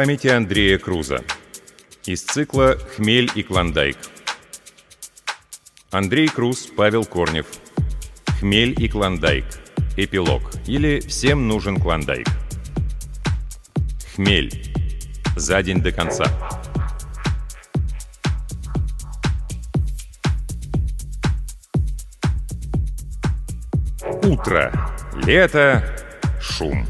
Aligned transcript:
памяти 0.00 0.28
Андрея 0.28 0.78
Круза. 0.78 1.22
Из 2.06 2.22
цикла 2.22 2.78
«Хмель 2.96 3.30
и 3.34 3.42
Клондайк». 3.42 3.98
Андрей 5.90 6.26
Круз, 6.26 6.68
Павел 6.74 7.04
Корнев. 7.04 7.46
«Хмель 8.38 8.74
и 8.82 8.88
Клондайк». 8.88 9.44
Эпилог. 9.98 10.54
Или 10.66 11.00
«Всем 11.00 11.48
нужен 11.48 11.78
Клондайк». 11.78 12.26
Хмель. 14.14 14.72
За 15.36 15.62
день 15.62 15.82
до 15.82 15.92
конца. 15.92 16.24
Утро. 24.22 24.72
Лето. 25.26 25.84
Шум. 26.40 26.86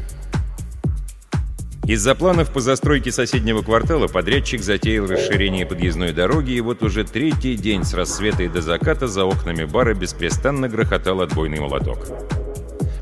Из-за 1.91 2.15
планов 2.15 2.53
по 2.53 2.61
застройке 2.61 3.11
соседнего 3.11 3.63
квартала 3.63 4.07
подрядчик 4.07 4.63
затеял 4.63 5.07
расширение 5.07 5.65
подъездной 5.65 6.13
дороги, 6.13 6.51
и 6.51 6.61
вот 6.61 6.83
уже 6.83 7.03
третий 7.03 7.57
день 7.57 7.83
с 7.83 7.93
рассвета 7.93 8.43
и 8.43 8.47
до 8.47 8.61
заката 8.61 9.09
за 9.09 9.25
окнами 9.25 9.65
бара 9.65 9.93
беспрестанно 9.93 10.69
грохотал 10.69 11.19
отбойный 11.19 11.59
молоток. 11.59 12.07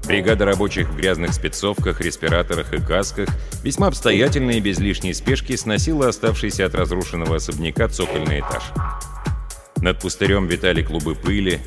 Бригада 0.07 0.45
рабочих 0.45 0.89
в 0.89 0.97
грязных 0.97 1.35
спецовках, 1.35 2.01
респираторах 2.01 2.73
и 2.73 2.81
касках 2.81 3.29
весьма 3.63 3.89
обстоятельно 3.89 4.53
и 4.53 4.59
без 4.59 4.79
лишней 4.79 5.13
спешки 5.13 5.55
сносила 5.55 6.07
оставшийся 6.07 6.65
от 6.65 6.73
разрушенного 6.73 7.35
особняка 7.35 7.89
цокольный 7.89 8.39
этаж. 8.39 8.63
Над 9.83 9.99
пустырем 9.99 10.47
витали 10.47 10.81
клубы 10.81 11.13
пыли, 11.13 11.59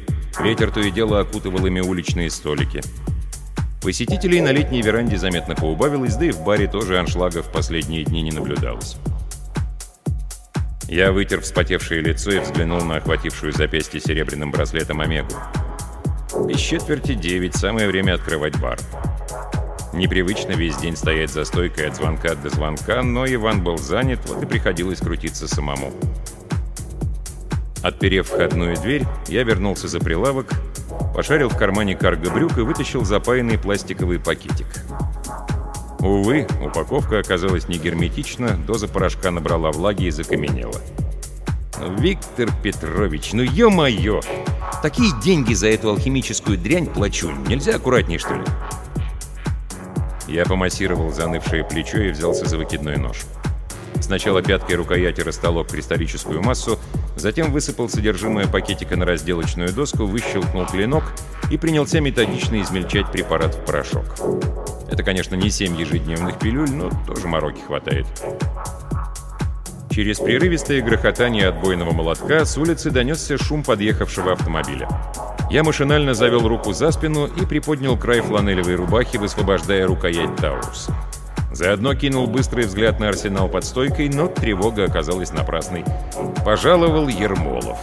ветер 0.42 0.72
то 0.72 0.80
и 0.80 0.90
дело 0.90 1.20
окутывал 1.20 1.64
ими 1.66 1.78
уличные 1.78 2.32
столики– 2.32 2.80
Посетителей 3.82 4.40
на 4.40 4.52
летней 4.52 4.80
веранде 4.80 5.16
заметно 5.16 5.56
поубавилось, 5.56 6.14
да 6.14 6.26
и 6.26 6.30
в 6.30 6.44
баре 6.44 6.68
тоже 6.68 7.00
аншлагов 7.00 7.46
в 7.46 7.52
последние 7.52 8.04
дни 8.04 8.22
не 8.22 8.30
наблюдалось. 8.30 8.96
Я 10.86 11.10
вытер 11.10 11.40
вспотевшее 11.40 12.00
лицо 12.00 12.30
и 12.30 12.38
взглянул 12.38 12.80
на 12.82 12.96
охватившую 12.96 13.52
запястье 13.52 13.98
серебряным 13.98 14.52
браслетом 14.52 15.00
Омегу. 15.00 15.34
Без 16.46 16.58
четверти 16.58 17.14
девять, 17.14 17.56
самое 17.56 17.88
время 17.88 18.14
открывать 18.14 18.56
бар. 18.60 18.78
Непривычно 19.92 20.52
весь 20.52 20.76
день 20.76 20.96
стоять 20.96 21.30
за 21.30 21.44
стойкой 21.44 21.88
от 21.88 21.96
звонка 21.96 22.36
до 22.36 22.50
звонка, 22.50 23.02
но 23.02 23.26
Иван 23.26 23.64
был 23.64 23.78
занят, 23.78 24.20
вот 24.26 24.44
и 24.44 24.46
приходилось 24.46 25.00
крутиться 25.00 25.48
самому. 25.48 25.92
Отперев 27.82 28.28
входную 28.28 28.76
дверь, 28.76 29.04
я 29.28 29.42
вернулся 29.42 29.88
за 29.88 29.98
прилавок, 29.98 30.50
пошарил 31.14 31.48
в 31.48 31.56
кармане 31.56 31.96
карго-брюк 31.96 32.56
и 32.58 32.62
вытащил 32.62 33.04
запаянный 33.04 33.58
пластиковый 33.58 34.20
пакетик. 34.20 34.66
Увы, 35.98 36.46
упаковка 36.64 37.18
оказалась 37.18 37.68
не 37.68 37.78
герметична, 37.78 38.56
доза 38.66 38.88
порошка 38.88 39.30
набрала 39.30 39.70
влаги 39.70 40.04
и 40.04 40.10
закаменела. 40.10 40.80
«Виктор 41.98 42.48
Петрович, 42.62 43.32
ну 43.32 43.42
ё-моё! 43.42 44.20
Такие 44.82 45.12
деньги 45.22 45.54
за 45.54 45.68
эту 45.68 45.90
алхимическую 45.90 46.58
дрянь 46.58 46.86
плачу. 46.86 47.30
Нельзя 47.48 47.76
аккуратнее, 47.76 48.18
что 48.18 48.34
ли?» 48.34 48.44
Я 50.28 50.44
помассировал 50.44 51.12
занывшее 51.12 51.64
плечо 51.64 51.98
и 51.98 52.10
взялся 52.12 52.46
за 52.46 52.56
выкидной 52.56 52.96
нож. 52.96 53.18
Сначала 54.02 54.42
пяткой 54.42 54.74
рукояти 54.74 55.20
растолок 55.20 55.68
кристаллическую 55.68 56.42
массу, 56.42 56.78
затем 57.14 57.52
высыпал 57.52 57.88
содержимое 57.88 58.48
пакетика 58.48 58.96
на 58.96 59.06
разделочную 59.06 59.72
доску, 59.72 60.06
выщелкнул 60.06 60.66
клинок 60.66 61.04
и 61.50 61.56
принялся 61.56 62.00
методично 62.00 62.60
измельчать 62.60 63.10
препарат 63.12 63.54
в 63.54 63.64
порошок. 63.64 64.04
Это, 64.90 65.04
конечно, 65.04 65.36
не 65.36 65.50
семь 65.50 65.76
ежедневных 65.76 66.38
пилюль, 66.40 66.70
но 66.70 66.90
тоже 67.06 67.28
мороки 67.28 67.60
хватает. 67.64 68.06
Через 69.88 70.18
прерывистое 70.18 70.82
грохотание 70.82 71.48
отбойного 71.48 71.92
молотка 71.92 72.44
с 72.44 72.58
улицы 72.58 72.90
донесся 72.90 73.38
шум 73.38 73.62
подъехавшего 73.62 74.32
автомобиля. 74.32 74.88
Я 75.48 75.62
машинально 75.62 76.14
завел 76.14 76.48
руку 76.48 76.72
за 76.72 76.90
спину 76.90 77.26
и 77.26 77.46
приподнял 77.46 77.96
край 77.96 78.20
фланелевой 78.20 78.74
рубахи, 78.74 79.16
высвобождая 79.16 79.86
рукоять 79.86 80.34
Тауруса. 80.36 80.92
Заодно 81.52 81.94
кинул 81.94 82.26
быстрый 82.26 82.64
взгляд 82.64 82.98
на 82.98 83.08
арсенал 83.08 83.48
под 83.48 83.64
стойкой, 83.64 84.08
но 84.08 84.26
тревога 84.26 84.84
оказалась 84.84 85.32
напрасной. 85.32 85.84
Пожаловал 86.44 87.08
Ермолов. 87.08 87.78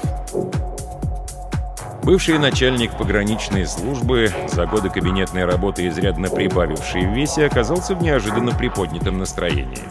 Бывший 2.03 2.39
начальник 2.39 2.97
пограничной 2.97 3.67
службы, 3.67 4.31
за 4.47 4.65
годы 4.65 4.89
кабинетной 4.89 5.45
работы 5.45 5.87
изрядно 5.87 6.29
прибавивший 6.29 7.05
в 7.05 7.13
весе, 7.13 7.45
оказался 7.45 7.93
в 7.93 8.01
неожиданно 8.01 8.53
приподнятом 8.55 9.19
настроении. 9.19 9.83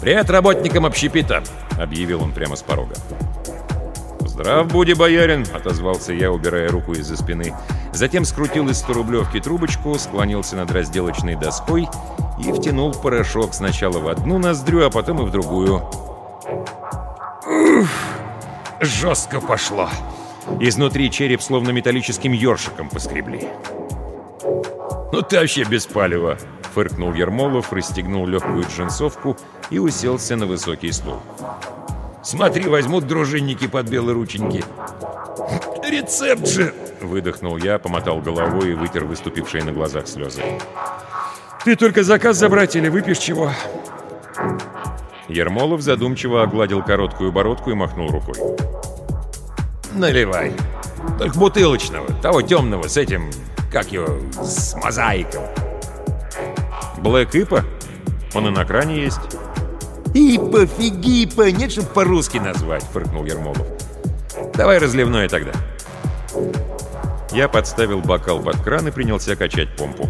«Привет 0.00 0.30
работникам 0.30 0.86
общепита!»— 0.86 1.42
объявил 1.78 2.22
он 2.22 2.32
прямо 2.32 2.54
с 2.54 2.62
порога. 2.62 2.94
«Здрав 4.40 4.66
буди, 4.66 4.94
боярин!»— 4.94 5.46
отозвался 5.54 6.14
я, 6.14 6.30
убирая 6.30 6.68
руку 6.70 6.92
из-за 6.92 7.14
спины. 7.14 7.54
Затем 7.92 8.24
скрутил 8.24 8.70
из 8.70 8.82
100-рублевки 8.82 9.38
трубочку, 9.38 9.98
склонился 9.98 10.56
над 10.56 10.70
разделочной 10.70 11.36
доской 11.36 11.86
и 12.42 12.50
втянул 12.50 12.92
порошок 12.92 13.52
сначала 13.52 13.98
в 13.98 14.08
одну 14.08 14.38
ноздрю, 14.38 14.86
а 14.86 14.90
потом 14.90 15.20
и 15.20 15.26
в 15.26 15.30
другую. 15.30 15.82
Уф! 17.46 17.90
Жестко 18.80 19.42
пошло! 19.42 19.90
Изнутри 20.58 21.10
череп 21.10 21.42
словно 21.42 21.68
металлическим 21.70 22.32
ёршиком 22.32 22.88
поскребли. 22.88 23.46
«Ну 25.12 25.20
ты 25.20 25.38
вообще 25.38 25.64
без 25.64 25.84
палева!»— 25.84 26.38
фыркнул 26.74 27.12
Ермолов, 27.12 27.74
расстегнул 27.74 28.26
легкую 28.26 28.64
джинсовку 28.64 29.36
и 29.68 29.78
уселся 29.78 30.36
на 30.36 30.46
высокий 30.46 30.92
стул. 30.92 31.20
Смотри, 32.30 32.68
возьмут 32.68 33.08
дружинники 33.08 33.66
под 33.66 33.88
белые 33.88 34.14
рученьки. 34.14 34.64
Рецепт 35.82 36.46
же! 36.46 36.72
Выдохнул 37.00 37.56
я, 37.56 37.80
помотал 37.80 38.20
головой 38.20 38.70
и 38.70 38.74
вытер 38.74 39.04
выступившие 39.04 39.64
на 39.64 39.72
глазах 39.72 40.06
слезы. 40.06 40.40
Ты 41.64 41.74
только 41.74 42.04
заказ 42.04 42.36
забрать 42.36 42.76
или 42.76 42.88
выпьешь 42.88 43.18
чего? 43.18 43.50
Ермолов 45.26 45.80
задумчиво 45.80 46.44
огладил 46.44 46.84
короткую 46.84 47.32
бородку 47.32 47.72
и 47.72 47.74
махнул 47.74 48.08
рукой. 48.08 48.36
«Наливай. 49.92 50.52
Только 51.18 51.36
бутылочного, 51.36 52.06
того 52.22 52.42
темного, 52.42 52.86
с 52.86 52.96
этим, 52.96 53.28
как 53.72 53.90
его, 53.90 54.06
с 54.40 54.76
мозаиком». 54.76 55.42
«Блэк 56.98 57.34
Ипа? 57.34 57.64
Он 58.34 58.46
и 58.46 58.50
на 58.50 58.64
кране 58.64 59.02
есть». 59.02 59.18
«Ипа, 60.12 60.66
фигипа, 60.66 61.50
нет, 61.52 61.70
чтобы 61.70 61.88
по-русски 61.88 62.38
назвать»,— 62.38 62.82
фыркнул 62.92 63.24
Ермолов. 63.24 63.66
«Давай 64.54 64.78
разливное 64.78 65.28
тогда». 65.28 65.52
Я 67.32 67.48
подставил 67.48 68.00
бокал 68.00 68.40
под 68.40 68.60
кран 68.60 68.88
и 68.88 68.90
принялся 68.90 69.36
качать 69.36 69.76
помпу. 69.76 70.08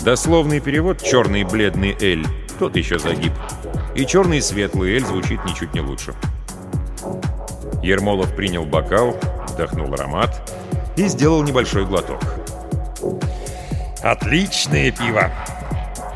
Дословный 0.00 0.58
перевод 0.58 1.00
«черный 1.00 1.44
бледный 1.44 1.96
Эль»— 2.00 2.26
тот 2.58 2.74
еще 2.74 2.98
загиб. 2.98 3.32
И 3.94 4.04
«черный 4.04 4.42
светлый 4.42 4.94
Эль» 4.94 5.04
звучит 5.04 5.44
ничуть 5.44 5.74
не 5.74 5.80
лучше. 5.80 6.14
Ермолов 7.84 8.34
принял 8.34 8.64
бокал, 8.64 9.16
вдохнул 9.48 9.94
аромат 9.94 10.50
и 10.96 11.06
сделал 11.06 11.44
небольшой 11.44 11.84
глоток. 11.84 12.20
«Отличное 14.02 14.90
пиво! 14.90 15.30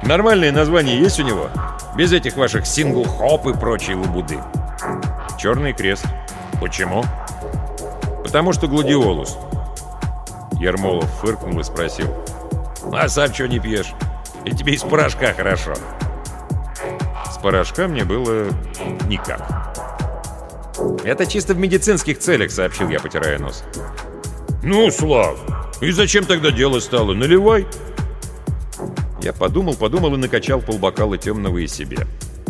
Нормальное 0.03 0.51
название 0.51 0.99
есть 0.99 1.21
у 1.21 1.23
него?» 1.23 1.49
Без 1.97 2.13
этих 2.13 2.37
ваших 2.37 2.67
сингл-хоп 2.67 3.47
и 3.47 3.55
прочей 3.55 3.95
лабуды. 3.95 4.39
Черный 5.39 5.73
крест. 5.73 6.05
Почему? 6.61 7.05
Потому 8.23 8.53
что 8.53 8.69
гладиолус. 8.69 9.39
Ермолов 10.61 11.11
фыркнул 11.21 11.59
и 11.59 11.63
спросил. 11.63 12.09
А 12.93 13.09
сам 13.09 13.33
что 13.33 13.49
не 13.49 13.59
пьешь? 13.59 13.95
И 14.45 14.51
тебе 14.51 14.75
из 14.75 14.83
порошка 14.83 15.33
хорошо. 15.33 15.75
С 17.31 17.39
порошка 17.39 17.89
мне 17.89 18.05
было 18.05 18.47
никак. 19.09 19.75
Это 21.03 21.25
чисто 21.25 21.55
в 21.55 21.59
медицинских 21.59 22.19
целях, 22.19 22.51
сообщил 22.51 22.91
я, 22.91 23.01
потирая 23.01 23.39
нос. 23.39 23.65
Ну, 24.63 24.91
Слав, 24.91 25.39
и 25.81 25.91
зачем 25.93 26.25
тогда 26.25 26.51
дело 26.51 26.81
стало? 26.81 27.15
Наливай. 27.15 27.67
Я 29.27 29.33
подумал, 29.33 29.75
подумал 29.75 30.15
и 30.15 30.19
накачал 30.19 30.61
полбокала 30.61 31.19
темного 31.19 31.59
и 31.59 31.67
себе. 31.67 32.07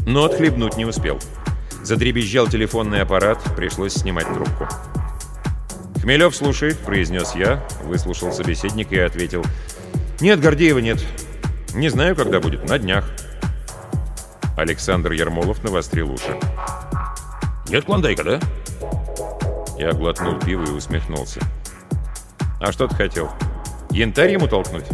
Но 0.07 0.27
отхлебнуть 0.27 0.77
не 0.77 0.85
успел. 0.85 1.19
Задребезжал 1.83 2.49
телефонный 2.49 3.01
аппарат, 3.01 3.43
пришлось 3.57 3.95
снимать 3.95 4.27
трубку. 4.27 4.69
«Хмелев 6.03 6.37
слушает»,— 6.37 6.79
произнес 6.85 7.35
я, 7.35 7.67
выслушал 7.85 8.31
собеседника 8.31 8.95
и 8.95 8.99
ответил. 8.99 9.43
«Нет, 10.21 10.39
Гордеева 10.39 10.81
нет. 10.81 11.03
Не 11.73 11.89
знаю, 11.89 12.15
когда 12.15 12.41
будет. 12.41 12.69
На 12.69 12.79
днях». 12.79 13.11
Александр 14.59 15.13
Ермолов 15.13 15.65
навострил 15.65 16.13
уши. 16.13 16.39
«Нет 17.71 17.87
клондайка, 17.87 18.23
да?» 18.23 18.41
Я 19.79 19.93
глотнул 19.93 20.39
пиво 20.39 20.63
и 20.63 20.73
усмехнулся. 20.73 21.41
«А 22.61 22.71
что 22.71 22.87
ты 22.87 22.95
хотел? 22.97 23.31
Янтарь 23.89 24.33
ему 24.33 24.47
толкнуть?» 24.47 24.85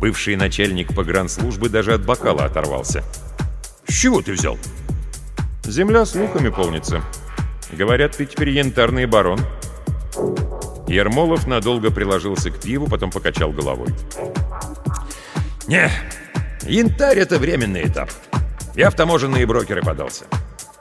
Бывший 0.00 0.36
начальник 0.36 0.94
погранслужбы 0.94 1.70
даже 1.70 1.94
от 1.94 2.04
бокала 2.04 2.44
оторвался. 2.44 3.02
«С 3.88 3.92
чего 3.92 4.20
ты 4.20 4.32
взял?» 4.32 4.58
«Земля 5.64 6.04
слухами 6.04 6.50
полнится. 6.50 7.02
Говорят, 7.72 8.16
ты 8.16 8.26
теперь 8.26 8.50
янтарный 8.50 9.06
барон». 9.06 9.40
Ермолов 10.86 11.46
надолго 11.46 11.90
приложился 11.90 12.50
к 12.50 12.60
пиву, 12.60 12.86
потом 12.86 13.10
покачал 13.10 13.52
головой. 13.52 13.88
«Не, 15.66 15.90
янтарь— 16.62 17.18
это 17.20 17.38
временный 17.38 17.84
этап. 17.86 18.10
Я 18.74 18.90
в 18.90 18.94
таможенные 18.94 19.46
брокеры 19.46 19.82
подался. 19.82 20.26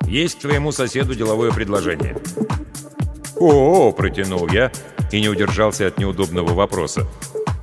Есть 0.01 0.41
твоему 0.41 0.73
соседу 0.73 1.15
деловое 1.15 1.51
предложение». 1.51 2.17
«О, 3.37 3.49
-о, 3.49 3.89
-о 3.89 3.93
протянул 3.93 4.47
я 4.49 4.71
и 5.11 5.21
не 5.21 5.29
удержался 5.29 5.87
от 5.87 5.97
неудобного 5.97 6.53
вопроса. 6.53 7.07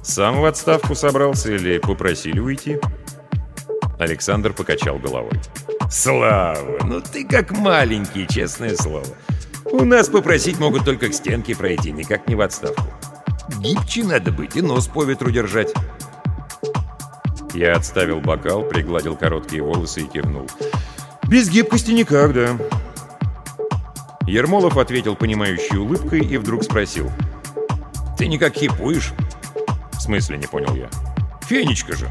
«Сам 0.02 0.40
в 0.40 0.44
отставку 0.44 0.94
собрался 0.94 1.52
или 1.52 1.78
попросили 1.78 2.40
уйти?» 2.40 2.78
Александр 3.98 4.52
покачал 4.52 4.98
головой. 4.98 5.40
«Слава, 5.88 6.78
ну 6.84 7.00
ты 7.00 7.24
как 7.24 7.52
маленький, 7.52 8.26
честное 8.26 8.76
слово. 8.76 9.06
У 9.64 9.84
нас 9.84 10.08
попросить 10.08 10.58
могут 10.58 10.84
только 10.84 11.08
к 11.08 11.14
стенке 11.14 11.54
пройти, 11.54 11.92
никак 11.92 12.26
не 12.26 12.34
в 12.34 12.40
отставку. 12.40 12.82
Гибче 13.60 14.02
надо 14.02 14.32
быть 14.32 14.56
и 14.56 14.60
нос 14.60 14.88
по 14.88 15.04
ветру 15.04 15.30
держать». 15.30 15.72
Я 17.54 17.76
отставил 17.76 18.20
бокал, 18.20 18.64
пригладил 18.64 19.14
короткие 19.14 19.62
волосы 19.62 20.00
и 20.00 20.06
кивнул. 20.06 20.48
«Без 21.28 21.48
гибкости 21.48 21.92
никак, 21.92 22.32
да». 22.32 22.58
Ермолов 24.26 24.78
ответил 24.78 25.14
понимающей 25.14 25.76
улыбкой 25.76 26.20
и 26.20 26.38
вдруг 26.38 26.64
спросил. 26.64 27.10
«Ты 28.18 28.26
никак 28.26 28.54
хипуешь?» 28.54 29.12
«В 30.02 30.04
смысле?»— 30.04 30.36
не 30.38 30.48
понял 30.48 30.74
я. 30.74 30.90
«Фенечка 31.42 31.94
же!» 31.94 32.10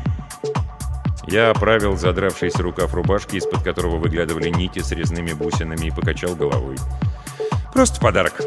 Я 1.27 1.51
оправил 1.51 1.97
задравшийся 1.97 2.63
рукав 2.63 2.93
рубашки, 2.93 3.35
из-под 3.35 3.63
которого 3.63 3.97
выглядывали 3.97 4.47
нити 4.47 4.79
с 4.79 4.93
резными 4.93 5.33
бусинами, 5.33 5.87
и 5.87 5.91
покачал 5.91 6.33
головой. 6.33 6.77
«Просто 7.73 7.99
подарок!» 7.99 8.43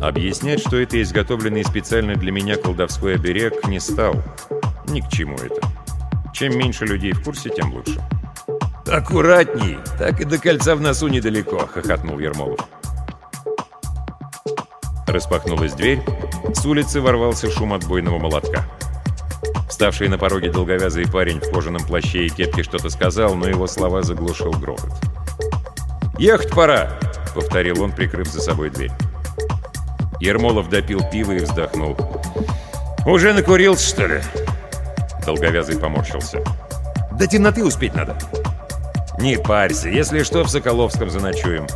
Объяснять, 0.00 0.60
что 0.60 0.76
это 0.76 1.02
изготовленный 1.02 1.64
специально 1.64 2.14
для 2.14 2.30
меня 2.30 2.54
колдовской 2.54 3.16
оберег, 3.16 3.66
не 3.66 3.80
стал. 3.80 4.14
Ни 4.86 5.00
к 5.00 5.08
чему 5.08 5.34
это. 5.34 5.60
Чем 6.32 6.56
меньше 6.56 6.84
людей 6.84 7.10
в 7.10 7.24
курсе, 7.24 7.50
тем 7.50 7.74
лучше. 7.74 8.00
«Аккуратней! 8.86 9.78
Так 9.98 10.20
и 10.20 10.24
до 10.24 10.38
кольца 10.38 10.76
в 10.76 10.80
носу 10.80 11.08
недалеко!»— 11.08 11.58
хохотнул 11.74 12.20
Ермолов. 12.20 12.60
Распахнулась 15.08 15.72
дверь, 15.72 16.02
с 16.56 16.64
улицы 16.64 17.00
ворвался 17.00 17.50
шум 17.50 17.74
отбойного 17.74 18.18
молотка. 18.18 18.64
Вставший 19.68 20.08
на 20.08 20.16
пороге 20.16 20.50
долговязый 20.50 21.06
парень 21.06 21.38
в 21.38 21.52
кожаном 21.52 21.84
плаще 21.84 22.26
и 22.26 22.28
кепке 22.30 22.62
что-то 22.62 22.88
сказал, 22.88 23.34
но 23.34 23.46
его 23.46 23.66
слова 23.66 24.02
заглушил 24.02 24.52
грохот. 24.52 24.90
«Ехать 26.18 26.50
пора!»— 26.50 26.98
повторил 27.34 27.82
он, 27.82 27.92
прикрыв 27.92 28.28
за 28.28 28.40
собой 28.40 28.70
дверь. 28.70 28.90
Ермолов 30.18 30.70
допил 30.70 31.02
пиво 31.12 31.32
и 31.32 31.40
вздохнул. 31.40 31.94
«Уже 33.04 33.34
накурился, 33.34 33.86
что 33.86 34.06
ли?» 34.06 34.22
Долговязый 35.26 35.78
поморщился. 35.78 36.42
«До 37.12 37.26
темноты 37.26 37.64
успеть 37.64 37.94
надо». 37.94 38.16
«Не 39.18 39.36
парься, 39.36 39.90
если 39.90 40.22
что, 40.22 40.42
в 40.42 40.48
Соколовском 40.48 41.10
заночуем». 41.10 41.66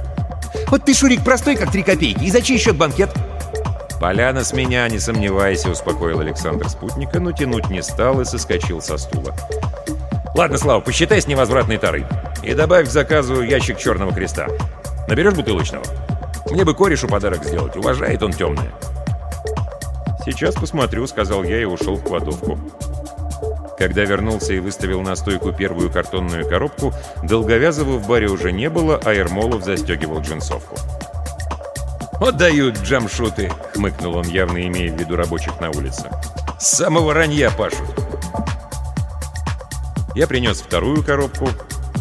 «Вот 0.68 0.84
ты, 0.86 0.94
Шурик, 0.94 1.22
простой, 1.22 1.56
как 1.56 1.70
три 1.70 1.82
копейки. 1.82 2.24
И 2.24 2.30
за 2.30 2.40
чей 2.40 2.58
счет 2.58 2.76
банкет?» 2.76 3.10
«Поляна 4.00 4.44
с 4.44 4.54
меня, 4.54 4.88
не 4.88 4.98
сомневайся»,— 4.98 5.68
успокоил 5.70 6.20
Александр 6.20 6.70
спутника, 6.70 7.20
но 7.20 7.32
тянуть 7.32 7.68
не 7.68 7.82
стал 7.82 8.22
и 8.22 8.24
соскочил 8.24 8.80
со 8.80 8.96
стула. 8.96 9.34
«Ладно, 10.34 10.56
Слава, 10.56 10.80
посчитай 10.80 11.20
с 11.20 11.26
невозвратной 11.26 11.76
тарой. 11.76 12.06
И 12.42 12.54
добавь 12.54 12.86
к 12.86 12.90
заказу 12.90 13.42
ящик 13.42 13.76
Черного 13.76 14.14
Креста. 14.14 14.48
Наберешь 15.06 15.34
бутылочного? 15.34 15.84
Мне 16.50 16.64
бы 16.64 16.74
корешу 16.74 17.08
подарок 17.08 17.44
сделать, 17.44 17.76
уважает 17.76 18.22
он 18.22 18.32
темное». 18.32 18.72
«Сейчас 20.24 20.54
посмотрю»,— 20.54 21.06
сказал 21.08 21.44
я 21.44 21.60
и 21.60 21.64
ушел 21.66 21.96
в 21.96 22.02
кладовку. 22.02 22.58
Когда 23.76 24.04
вернулся 24.06 24.54
и 24.54 24.60
выставил 24.60 25.02
на 25.02 25.14
стойку 25.14 25.52
первую 25.52 25.90
картонную 25.90 26.48
коробку, 26.48 26.94
Долговязова 27.22 27.98
в 27.98 28.08
баре 28.08 28.28
уже 28.28 28.50
не 28.50 28.70
было, 28.70 28.98
а 29.04 29.12
Ермолов 29.12 29.62
застегивал 29.62 30.22
джинсовку. 30.22 30.76
«Вот 32.20 32.36
дают 32.36 32.78
джамшуты!»— 32.82 33.50
хмыкнул 33.74 34.16
он, 34.16 34.28
явно 34.28 34.58
имея 34.66 34.94
в 34.94 35.00
виду 35.00 35.16
рабочих 35.16 35.58
на 35.58 35.70
улице. 35.70 36.10
«С 36.58 36.76
самого 36.76 37.14
ранья 37.14 37.50
пашут!» 37.50 37.88
Я 40.14 40.26
принес 40.26 40.60
вторую 40.60 41.02
коробку. 41.02 41.48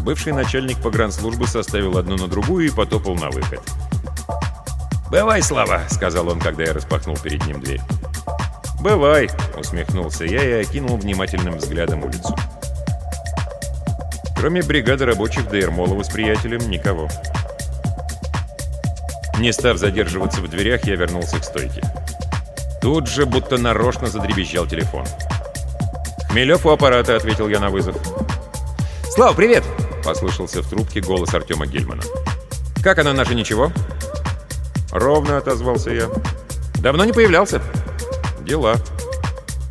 Бывший 0.03 0.33
начальник 0.33 0.81
погранслужбы 0.81 1.47
составил 1.47 1.97
одну 1.97 2.17
на 2.17 2.27
другую 2.27 2.67
и 2.67 2.69
потопал 2.69 3.15
на 3.15 3.29
выход. 3.29 3.61
«Бывай, 5.09 5.41
Слава!»— 5.41 5.83
сказал 5.89 6.27
он, 6.27 6.41
когда 6.41 6.63
я 6.63 6.73
распахнул 6.73 7.15
перед 7.15 7.45
ним 7.47 7.61
дверь. 7.61 7.81
«Бывай!»— 8.81 9.29
усмехнулся 9.57 10.25
я 10.25 10.43
и 10.43 10.61
окинул 10.61 10.97
внимательным 10.97 11.55
взглядом 11.57 12.03
улицу. 12.03 12.35
Кроме 14.35 14.63
бригады 14.63 15.05
рабочих 15.05 15.49
до 15.49 15.55
Ермолова 15.55 16.03
с 16.03 16.09
приятелем, 16.09 16.69
никого. 16.69 17.07
Не 19.39 19.53
став 19.53 19.77
задерживаться 19.77 20.41
в 20.41 20.49
дверях, 20.49 20.83
я 20.83 20.97
вернулся 20.97 21.39
к 21.39 21.45
стойке. 21.45 21.81
Тут 22.81 23.07
же 23.07 23.25
будто 23.25 23.57
нарочно 23.57 24.07
задребезжал 24.07 24.67
телефон. 24.67 25.05
«Хмелев 26.29 26.65
у 26.65 26.71
аппарата»,— 26.71 27.15
ответил 27.17 27.47
я 27.47 27.61
на 27.61 27.69
вызов. 27.69 27.95
«Слава, 29.09 29.33
привет!»— 29.33 29.63
послышался 30.03 30.61
в 30.61 30.69
трубке 30.69 30.99
голос 30.99 31.33
Артема 31.33 31.67
Гельмана. 31.67 32.03
«Как 32.83 32.99
оно 32.99 33.13
наше 33.13 33.33
ничего?» 33.33 33.71
«Ровно»,— 34.91 35.37
отозвался 35.39 35.91
я. 35.91 36.09
«Давно 36.81 37.05
не 37.05 37.13
появлялся?» 37.13 37.61
«Дела». 38.41 38.75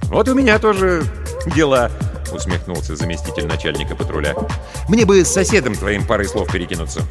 «Вот 0.04 0.28
у 0.30 0.34
меня 0.34 0.58
тоже 0.58 1.04
дела»,— 1.54 1.90
усмехнулся 2.32 2.96
заместитель 2.96 3.46
начальника 3.46 3.94
патруля. 3.94 4.34
«Мне 4.88 5.04
бы 5.04 5.22
с 5.22 5.28
соседом 5.28 5.75
твоим 5.75 6.06
парой 6.06 6.26
слов 6.26 6.50
перекинуться». 6.50 7.02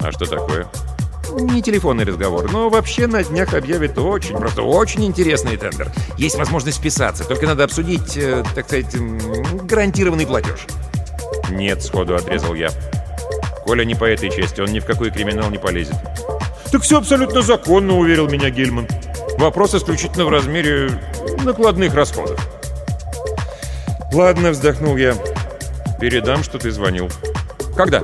«А 0.00 0.10
что 0.10 0.26
такое?» 0.26 0.66
Не 1.38 1.62
телефонный 1.62 2.04
разговор, 2.04 2.50
но 2.50 2.68
вообще 2.68 3.06
на 3.06 3.22
днях 3.22 3.54
объявят 3.54 3.96
очень, 3.98 4.36
просто 4.36 4.62
очень 4.62 5.04
интересный 5.04 5.56
тендер. 5.56 5.90
Есть 6.18 6.36
возможность 6.36 6.78
вписаться, 6.78 7.24
только 7.24 7.46
надо 7.46 7.64
обсудить, 7.64 8.16
э, 8.16 8.42
так 8.54 8.66
сказать, 8.66 8.94
гарантированный 9.64 10.26
платеж. 10.26 10.66
Нет, 11.50 11.82
сходу 11.82 12.16
отрезал 12.16 12.54
я. 12.54 12.70
Коля 13.64 13.84
не 13.84 13.94
по 13.94 14.04
этой 14.04 14.30
части, 14.30 14.60
он 14.60 14.68
ни 14.68 14.80
в 14.80 14.84
какой 14.84 15.10
криминал 15.10 15.50
не 15.50 15.58
полезет. 15.58 15.96
Так 16.72 16.82
все 16.82 16.98
абсолютно 16.98 17.42
законно, 17.42 17.96
уверил 17.96 18.28
меня 18.28 18.50
Гельман. 18.50 18.88
Вопрос 19.38 19.74
исключительно 19.74 20.24
в 20.24 20.28
размере 20.28 20.90
накладных 21.44 21.94
расходов. 21.94 22.40
Ладно, 24.12 24.50
вздохнул 24.50 24.96
я. 24.96 25.14
Передам, 26.00 26.42
что 26.42 26.58
ты 26.58 26.70
звонил. 26.70 27.08
Когда? 27.76 28.02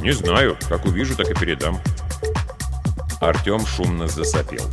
Не 0.00 0.12
знаю. 0.12 0.56
Как 0.68 0.84
увижу, 0.86 1.16
так 1.16 1.30
и 1.30 1.34
передам. 1.34 1.80
Артем 3.22 3.64
шумно 3.64 4.08
засопел. 4.08 4.64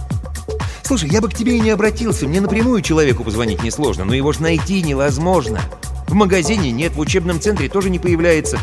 «Слушай, 0.81 1.09
я 1.09 1.21
бы 1.21 1.29
к 1.29 1.35
тебе 1.35 1.57
и 1.57 1.59
не 1.59 1.69
обратился. 1.69 2.27
Мне 2.27 2.41
напрямую 2.41 2.81
человеку 2.81 3.23
позвонить 3.23 3.61
несложно, 3.61 4.05
но 4.05 4.15
его 4.15 4.31
ж 4.31 4.39
найти 4.39 4.81
невозможно. 4.81 5.61
В 6.07 6.15
магазине 6.15 6.71
нет, 6.71 6.93
в 6.93 6.99
учебном 6.99 7.39
центре 7.39 7.69
тоже 7.69 7.91
не 7.91 7.99
появляется». 7.99 8.57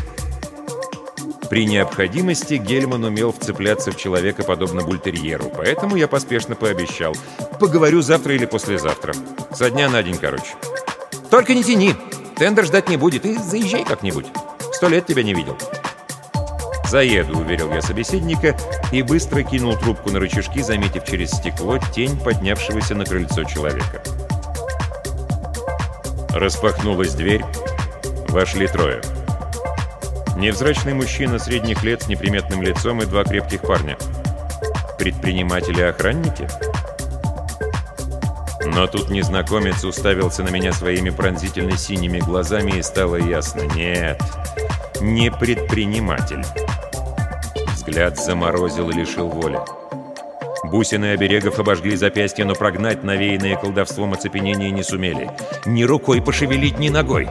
При 1.48 1.64
необходимости 1.64 2.54
Гельман 2.54 3.04
умел 3.04 3.32
вцепляться 3.32 3.92
в 3.92 3.96
человека 3.96 4.42
подобно 4.42 4.82
бультерьеру, 4.82 5.52
поэтому 5.56 5.94
я 5.94 6.08
поспешно 6.08 6.56
пообещал. 6.56 7.14
Поговорю 7.60 8.02
завтра 8.02 8.34
или 8.34 8.46
послезавтра. 8.46 9.14
Со 9.54 9.70
дня 9.70 9.88
на 9.88 10.02
день, 10.02 10.18
короче. 10.18 10.56
«Только 11.30 11.54
не 11.54 11.62
тяни. 11.62 11.94
Тендер 12.36 12.66
ждать 12.66 12.88
не 12.88 12.96
будет. 12.96 13.24
И 13.24 13.38
заезжай 13.38 13.84
как-нибудь. 13.84 14.26
Сто 14.72 14.88
лет 14.88 15.06
тебя 15.06 15.22
не 15.22 15.32
видел». 15.32 15.56
«Заеду»,— 16.88 17.38
уверил 17.40 17.72
я 17.72 17.82
собеседника 17.82 18.56
и 18.92 19.02
быстро 19.02 19.42
кинул 19.42 19.76
трубку 19.76 20.10
на 20.10 20.20
рычажки, 20.20 20.62
заметив 20.62 21.04
через 21.04 21.30
стекло 21.32 21.78
тень 21.78 22.18
поднявшегося 22.18 22.94
на 22.94 23.04
крыльцо 23.04 23.44
человека. 23.44 24.02
Распахнулась 26.30 27.14
дверь. 27.14 27.44
Вошли 28.28 28.68
трое. 28.68 29.00
Невзрачный 30.36 30.94
мужчина 30.94 31.38
средних 31.38 31.82
лет 31.82 32.02
с 32.02 32.08
неприметным 32.08 32.62
лицом 32.62 33.02
и 33.02 33.06
два 33.06 33.24
крепких 33.24 33.62
парня. 33.62 33.96
Предприниматели-охранники? 34.98 36.46
Но 38.64 38.86
тут 38.86 39.08
незнакомец 39.08 39.82
уставился 39.82 40.42
на 40.42 40.50
меня 40.50 40.72
своими 40.72 41.10
пронзительно-синими 41.10 42.18
глазами 42.18 42.72
и 42.72 42.82
стало 42.82 43.16
ясно. 43.16 43.62
Нет, 43.74 44.20
не 45.00 45.30
предприниматель. 45.30 46.44
Взгляд 47.86 48.18
заморозил 48.18 48.90
и 48.90 48.94
лишил 48.94 49.28
воли. 49.28 49.60
Бусины 50.64 51.12
оберегов 51.12 51.60
обожгли 51.60 51.94
запястья, 51.94 52.44
но 52.44 52.56
прогнать 52.56 53.04
навеянное 53.04 53.54
колдовством 53.54 54.12
оцепенение 54.12 54.72
не 54.72 54.82
сумели. 54.82 55.30
Ни 55.66 55.84
рукой 55.84 56.20
пошевелить, 56.20 56.80
ни 56.80 56.88
ногой. 56.88 57.28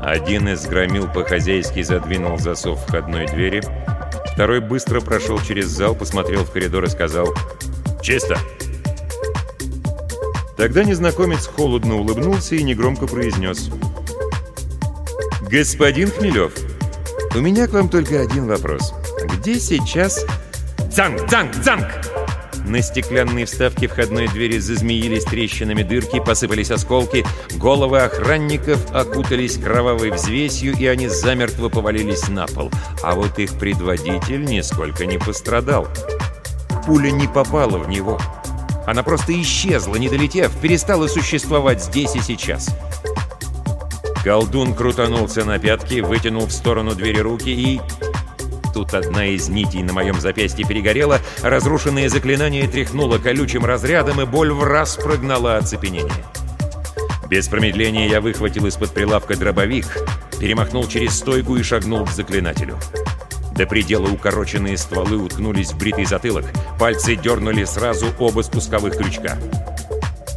Один 0.00 0.48
из 0.48 0.64
громил 0.64 1.08
по-хозяйски 1.12 1.82
задвинул 1.82 2.38
засов 2.38 2.82
входной 2.86 3.26
двери. 3.26 3.62
Второй 4.32 4.60
быстро 4.60 5.02
прошел 5.02 5.38
через 5.40 5.66
зал, 5.66 5.94
посмотрел 5.94 6.44
в 6.44 6.50
коридор 6.50 6.84
и 6.84 6.88
сказал 6.88 7.28
«Чисто!». 8.00 8.38
Тогда 10.56 10.84
незнакомец 10.84 11.46
холодно 11.46 11.96
улыбнулся 11.96 12.54
и 12.54 12.62
негромко 12.62 13.06
произнес 13.06 13.68
«Господин 15.50 16.10
Хмелев, 16.10 16.54
у 17.34 17.40
меня 17.40 17.66
к 17.66 17.72
вам 17.72 17.88
только 17.88 18.20
один 18.20 18.46
вопрос. 18.46 18.92
Где 19.36 19.58
сейчас...» 19.58 20.24
«Цанг! 20.92 21.28
Цанг! 21.28 21.52
Цанг!» 21.62 21.86
На 22.66 22.80
стеклянной 22.80 23.44
вставке 23.44 23.88
входной 23.88 24.26
двери 24.28 24.58
зазмеились 24.58 25.24
трещинами 25.24 25.82
дырки, 25.82 26.18
посыпались 26.18 26.70
осколки, 26.70 27.26
головы 27.56 28.00
охранников 28.00 28.78
окутались 28.92 29.58
кровавой 29.58 30.10
взвесью, 30.10 30.74
и 30.74 30.86
они 30.86 31.08
замертво 31.08 31.68
повалились 31.68 32.28
на 32.28 32.46
пол. 32.46 32.70
А 33.02 33.14
вот 33.14 33.38
их 33.38 33.52
предводитель 33.58 34.44
нисколько 34.44 35.04
не 35.04 35.18
пострадал. 35.18 35.88
Пуля 36.86 37.10
не 37.10 37.28
попала 37.28 37.76
в 37.76 37.88
него. 37.88 38.18
Она 38.86 39.02
просто 39.02 39.38
исчезла, 39.40 39.96
не 39.96 40.08
долетев, 40.08 40.50
перестала 40.60 41.06
существовать 41.06 41.82
здесь 41.82 42.14
и 42.16 42.20
сейчас. 42.20 42.68
Колдун 44.24 44.74
крутанулся 44.74 45.44
на 45.44 45.58
пятки, 45.58 46.00
вытянул 46.00 46.46
в 46.46 46.52
сторону 46.52 46.94
двери 46.94 47.18
руки 47.18 47.50
и 47.50 47.78
Тут 48.72 48.94
одна 48.94 49.26
из 49.26 49.50
нитей 49.50 49.82
на 49.82 49.92
моем 49.92 50.18
запястье 50.18 50.66
перегорела, 50.66 51.20
разрушенное 51.42 52.08
заклинание 52.08 52.66
тряхнуло 52.66 53.18
колючим 53.18 53.66
разрядом, 53.66 54.22
и 54.22 54.24
боль 54.24 54.50
в 54.50 54.64
раз 54.64 54.96
прогнала 54.96 55.58
оцепенение. 55.58 56.24
Без 57.28 57.48
промедления 57.48 58.08
я 58.08 58.22
выхватил 58.22 58.66
из-под 58.66 58.92
прилавка 58.92 59.36
дробовик, 59.36 59.86
перемахнул 60.40 60.88
через 60.88 61.18
стойку 61.18 61.56
и 61.56 61.62
шагнул 61.62 62.06
к 62.06 62.10
заклинателю. 62.10 62.78
До 63.54 63.66
предела 63.66 64.08
укороченные 64.08 64.78
стволы 64.78 65.18
уткнулись 65.18 65.72
в 65.72 65.78
бритый 65.78 66.06
затылок, 66.06 66.46
пальцы 66.80 67.14
дернули 67.14 67.64
сразу 67.64 68.06
оба 68.18 68.40
спусковых 68.40 68.96
крючка. 68.96 69.38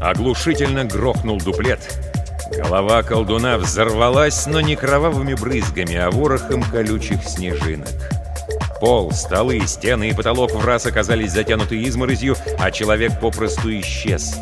Оглушительно 0.02 0.84
грохнул 0.84 1.40
дуплет. 1.40 2.07
Голова 2.52 3.04
колдуна 3.04 3.58
взорвалась, 3.58 4.46
но 4.48 4.62
не 4.62 4.76
кровавыми 4.76 5.34
брызгами, 5.34 5.96
а 5.96 6.10
ворохом 6.10 6.64
колючих 6.64 7.24
снежинок. 7.24 7.90
Пол, 8.80 9.12
столы, 9.12 9.62
стены 9.66 10.10
и 10.10 10.14
потолок 10.14 10.52
в 10.52 10.64
раз 10.64 10.86
оказались 10.86 11.32
затянуты 11.32 11.82
изморозью, 11.84 12.36
а 12.60 12.72
человек 12.72 13.20
попросту 13.20 13.72
исчез. 13.80 14.36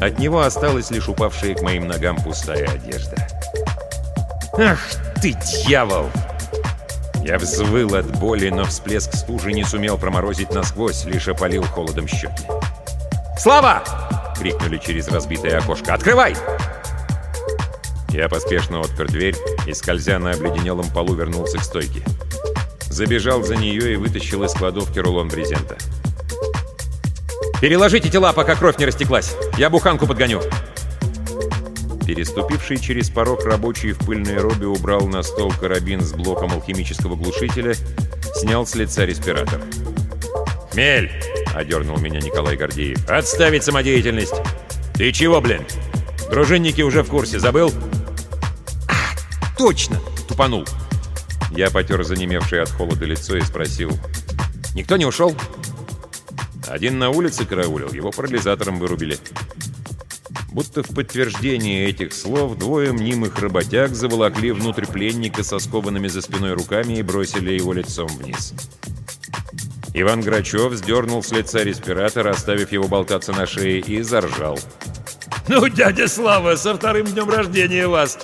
От 0.00 0.18
него 0.18 0.42
осталась 0.42 0.90
лишь 0.90 1.08
упавшая 1.08 1.54
к 1.54 1.62
моим 1.62 1.88
ногам 1.88 2.16
пустая 2.16 2.68
одежда. 2.68 3.16
«Ах 4.58 4.78
ты, 5.20 5.32
дьявол!» 5.32 6.10
Я 7.22 7.38
взвыл 7.38 7.94
от 7.94 8.06
боли, 8.18 8.48
но 8.50 8.64
всплеск 8.64 9.14
стужи 9.14 9.52
не 9.52 9.64
сумел 9.64 9.98
проморозить 9.98 10.52
насквозь, 10.52 11.04
лишь 11.04 11.28
опалил 11.28 11.62
холодом 11.64 12.06
щеки. 12.06 12.44
«Слава!»— 13.38 13.82
крикнули 14.38 14.78
через 14.78 15.08
разбитое 15.08 15.58
окошко. 15.58 15.94
«Открывай!» 15.94 16.34
Я 18.10 18.28
поспешно 18.28 18.80
отпер 18.80 19.06
дверь 19.08 19.36
и, 19.66 19.74
скользя 19.74 20.18
на 20.18 20.30
обледенелом 20.30 20.90
полу, 20.90 21.14
вернулся 21.14 21.58
к 21.58 21.64
стойке. 21.64 22.02
Забежал 22.88 23.42
за 23.42 23.54
нее 23.56 23.92
и 23.92 23.96
вытащил 23.96 24.44
из 24.44 24.52
кладовки 24.52 24.98
рулон 24.98 25.28
брезента. 25.28 25.76
«Переложите 27.60 28.08
тела, 28.08 28.32
пока 28.32 28.54
кровь 28.54 28.78
не 28.78 28.86
растеклась! 28.86 29.36
Я 29.58 29.68
буханку 29.68 30.06
подгоню!» 30.06 30.40
Переступивший 32.06 32.78
через 32.78 33.10
порог 33.10 33.44
рабочий 33.44 33.92
в 33.92 33.98
пыльной 33.98 34.38
робе 34.38 34.66
убрал 34.66 35.06
на 35.06 35.22
стол 35.22 35.52
карабин 35.52 36.00
с 36.00 36.12
блоком 36.12 36.52
алхимического 36.52 37.16
глушителя, 37.16 37.74
снял 38.34 38.66
с 38.66 38.74
лица 38.74 39.04
респиратор. 39.04 39.60
«Хмель!»— 40.72 41.10
одернул 41.54 41.98
меня 41.98 42.20
Николай 42.20 42.56
Гордеев. 42.56 43.08
«Отставить 43.10 43.64
самодеятельность! 43.64 44.34
Ты 44.94 45.12
чего, 45.12 45.40
блин? 45.40 45.66
Дружинники 46.30 46.80
уже 46.80 47.02
в 47.02 47.08
курсе, 47.08 47.38
забыл?» 47.38 47.70
«А, 49.58 49.60
точно!»— 49.60 50.00
тупанул. 50.28 50.64
Я 51.50 51.70
потер 51.70 52.04
занемевшее 52.04 52.62
от 52.62 52.70
холода 52.70 53.04
лицо 53.04 53.36
и 53.36 53.40
спросил. 53.40 53.90
«Никто 54.74 54.96
не 54.96 55.04
ушел?» 55.04 55.34
Один 56.68 56.98
на 56.98 57.10
улице 57.10 57.44
караулил, 57.44 57.92
его 57.92 58.12
парализатором 58.12 58.78
вырубили. 58.78 59.18
Будто 60.52 60.82
в 60.82 60.94
подтверждение 60.94 61.88
этих 61.88 62.12
слов 62.12 62.56
двое 62.56 62.92
мнимых 62.92 63.38
работяг 63.40 63.94
заволокли 63.94 64.52
внутрь 64.52 64.86
пленника 64.86 65.42
со 65.42 65.58
скованными 65.58 66.06
за 66.06 66.22
спиной 66.22 66.52
руками 66.52 66.98
и 66.98 67.02
бросили 67.02 67.52
его 67.52 67.72
лицом 67.72 68.06
вниз. 68.06 68.54
Иван 69.92 70.20
Грачев 70.20 70.72
сдернул 70.74 71.22
с 71.22 71.32
лица 71.32 71.64
респиратор, 71.64 72.28
оставив 72.28 72.70
его 72.70 72.86
болтаться 72.86 73.32
на 73.32 73.46
шее, 73.46 73.80
и 73.80 74.02
заржал. 74.02 74.58
«Ну, 75.48 75.66
дядя 75.68 76.06
Слава, 76.06 76.54
со 76.56 76.74
вторым 76.76 77.06
днем 77.06 77.28
рождения 77.28 77.88
вас! 77.88 78.18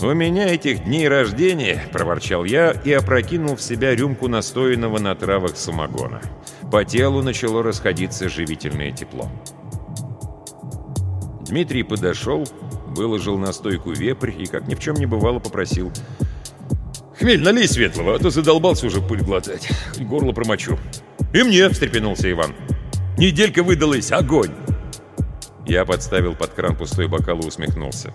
«У 0.00 0.12
меня 0.12 0.46
этих 0.46 0.84
дней 0.84 1.08
рождения»,— 1.08 1.82
проворчал 1.92 2.44
я 2.44 2.70
и 2.70 2.92
опрокинул 2.92 3.56
в 3.56 3.62
себя 3.62 3.96
рюмку 3.96 4.28
настоянного 4.28 4.98
на 5.00 5.14
травах 5.16 5.56
самогона. 5.56 6.20
По 6.70 6.84
телу 6.84 7.20
начало 7.20 7.64
расходиться 7.64 8.28
живительное 8.28 8.92
тепло. 8.92 9.28
Дмитрий 11.48 11.82
подошел, 11.82 12.46
выложил 12.86 13.38
на 13.38 13.52
стойку 13.52 13.90
вепрь 13.90 14.30
и, 14.38 14.46
как 14.46 14.68
ни 14.68 14.76
в 14.76 14.80
чем 14.80 14.94
не 14.94 15.06
бывало, 15.06 15.40
попросил. 15.40 15.90
«Хмель, 17.18 17.42
налей 17.42 17.66
светлого, 17.66 18.14
а 18.14 18.18
то 18.20 18.30
задолбался 18.30 18.86
уже 18.86 19.00
пыль 19.00 19.22
глотать. 19.22 19.68
Горло 19.98 20.32
промочу». 20.32 20.78
«И 21.34 21.42
мне!»— 21.42 21.68
встрепенулся 21.70 22.30
Иван. 22.30 22.54
«Неделька 23.18 23.64
выдалась, 23.64 24.12
огонь!» 24.12 24.52
Я 25.66 25.84
подставил 25.84 26.36
под 26.36 26.52
кран 26.52 26.76
пустой 26.76 27.08
бокал 27.08 27.40
и 27.40 27.46
усмехнулся. 27.46 28.14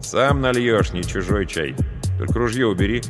«Сам 0.00 0.40
нальешь, 0.40 0.92
не 0.92 1.02
чужой 1.02 1.46
чай. 1.46 1.76
Только 2.18 2.38
ружье 2.38 2.66
убери». 2.66 3.02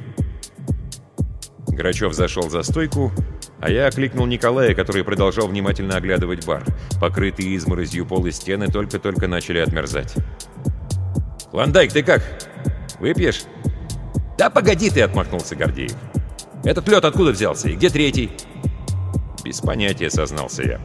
Грачев 1.68 2.12
зашел 2.12 2.50
за 2.50 2.62
стойку, 2.62 3.12
а 3.61 3.70
я 3.70 3.87
окликнул 3.87 4.26
Николая, 4.26 4.75
который 4.75 5.04
продолжал 5.04 5.49
внимательно 5.49 5.97
оглядывать 5.97 6.47
бар. 6.47 6.64
Покрытые 7.00 7.56
изморозью 7.56 8.06
пол 8.06 8.26
и 8.26 8.30
стены 8.30 8.68
только-только 8.68 9.28
начали 9.28 9.59
отмерзать. 9.59 10.14
«Клондайк, 11.50 11.92
ты 11.92 12.02
как? 12.02 12.23
Выпьешь?» 12.99 13.44
«Да 14.37 14.50
погоди 14.50 14.90
ты!»— 14.90 15.00
отмахнулся 15.02 15.56
Гордеев. 15.56 15.92
«Этот 16.64 16.88
лед 16.88 17.04
откуда 17.04 17.32
взялся? 17.32 17.68
И 17.68 17.76
где 17.76 17.88
третий?» 17.88 18.30
«Без 19.44 19.61
понятия»,— 19.61 20.11
сознался 20.11 20.62
я. 20.62 20.80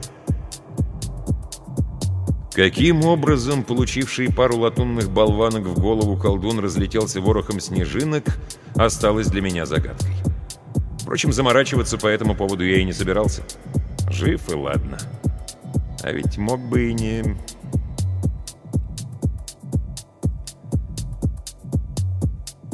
Каким 2.55 3.03
образом 3.03 3.63
получивший 3.63 4.31
пару 4.31 4.59
латунных 4.59 5.09
болванок 5.09 5.65
в 5.65 5.77
голову 5.77 6.15
колдун 6.15 6.59
разлетелся 6.59 7.19
ворохом 7.19 7.59
снежинок, 7.59 8.23
осталось 8.75 9.27
для 9.27 9.41
меня 9.41 9.65
загадкой. 9.65 10.13
Впрочем, 11.01 11.33
заморачиваться 11.33 11.97
по 11.97 12.07
этому 12.07 12.33
поводу 12.33 12.63
я 12.63 12.77
и 12.77 12.85
не 12.85 12.93
собирался. 12.93 13.43
Жив 14.09 14.49
и 14.49 14.53
ладно. 14.53 14.97
А 16.01 16.13
ведь 16.13 16.37
мог 16.37 16.61
бы 16.61 16.91
и 16.91 16.93
не... 16.93 17.23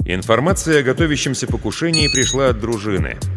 Информация 0.06 0.82
о 0.82 0.84
готовящемся 0.84 1.48
покушении 1.48 2.08
пришла 2.08 2.50
от 2.50 2.60
дружины— 2.60 3.18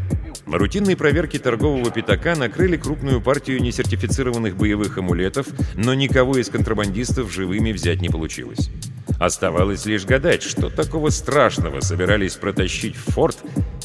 на 0.55 0.59
рутинной 0.59 0.95
проверке 0.95 1.41
торгового 1.41 1.91
пятака 1.91 2.37
накрыли 2.37 2.77
крупную 2.77 3.21
партию 3.21 3.61
несертифицированных 3.61 4.57
боевых 4.57 4.97
амулетов, 4.97 5.49
но 5.75 5.95
никого 5.95 6.37
из 6.39 6.49
контрабандистов 6.49 7.33
живыми 7.33 7.73
взять 7.73 8.01
не 8.01 8.09
получилось. 8.09 8.71
Оставалось 9.19 9.85
лишь 9.85 10.05
гадать, 10.05 10.45
что 10.45 10.71
такого 10.71 11.09
страшного 11.09 11.81
собирались 11.81 12.37
протащить 12.37 12.95
в 12.95 13.11
форт, 13.11 13.37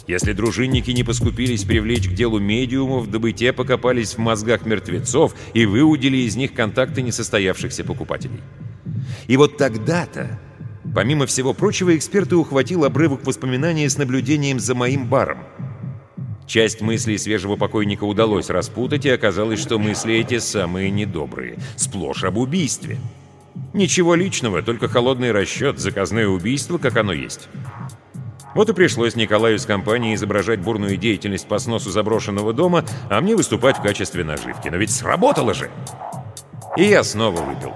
если 0.05 0.31
дружинники 0.31 0.91
не 0.91 1.03
поскупились 1.03 1.63
привлечь 1.63 2.07
к 2.07 2.13
делу 2.13 2.37
медиумов, 2.37 3.09
дабы 3.09 3.31
те 3.31 3.51
покопались 3.51 4.13
в 4.13 4.19
мозгах 4.19 4.67
мертвецов 4.67 5.33
и 5.55 5.65
выудили 5.65 6.17
из 6.17 6.35
них 6.35 6.53
контакты 6.53 7.01
несостоявшихся 7.01 7.83
покупателей. 7.83 8.41
И 9.25 9.37
вот 9.37 9.57
тогда-то, 9.57 10.39
помимо 10.93 11.25
всего 11.25 11.55
прочего, 11.55 11.97
эксперты 11.97 12.35
ухватил 12.35 12.85
обрывок 12.85 13.25
воспоминаний 13.25 13.89
с 13.89 13.97
наблюдением 13.97 14.59
за 14.59 14.75
моим 14.75 15.07
баром— 15.07 15.39
Часть 16.49 16.81
мыслей 16.81 17.19
свежего 17.19 17.57
покойника 17.57 18.05
удалось 18.05 18.49
распутать, 18.49 19.05
и 19.05 19.09
оказалось, 19.11 19.59
что 19.59 19.77
мысли 19.77 20.15
эти 20.15 20.39
самые 20.39 20.89
недобрые, 20.89 21.59
сплошь 21.75 22.23
об 22.23 22.39
убийстве. 22.39 22.97
Ничего 23.71 24.15
личного, 24.15 24.63
только 24.63 24.87
холодный 24.87 25.31
расчет, 25.31 25.77
заказное 25.77 26.27
убийство, 26.27 26.79
как 26.79 26.97
оно 26.97 27.13
есть. 27.13 27.49
Вот 28.55 28.67
и 28.67 28.73
пришлось 28.73 29.15
Николаю 29.15 29.59
с 29.59 29.67
компанией 29.67 30.15
изображать 30.15 30.59
бурную 30.59 30.97
деятельность 30.97 31.47
по 31.47 31.59
сносу 31.59 31.91
заброшенного 31.91 32.51
дома, 32.51 32.83
а 33.11 33.21
мне 33.21 33.35
выступать 33.35 33.77
в 33.77 33.83
качестве 33.83 34.23
наживки. 34.23 34.69
Но 34.69 34.77
ведь 34.77 34.89
сработало 34.89 35.53
же! 35.53 35.69
И 36.75 36.83
я 36.83 37.03
снова 37.03 37.41
выпил. 37.41 37.75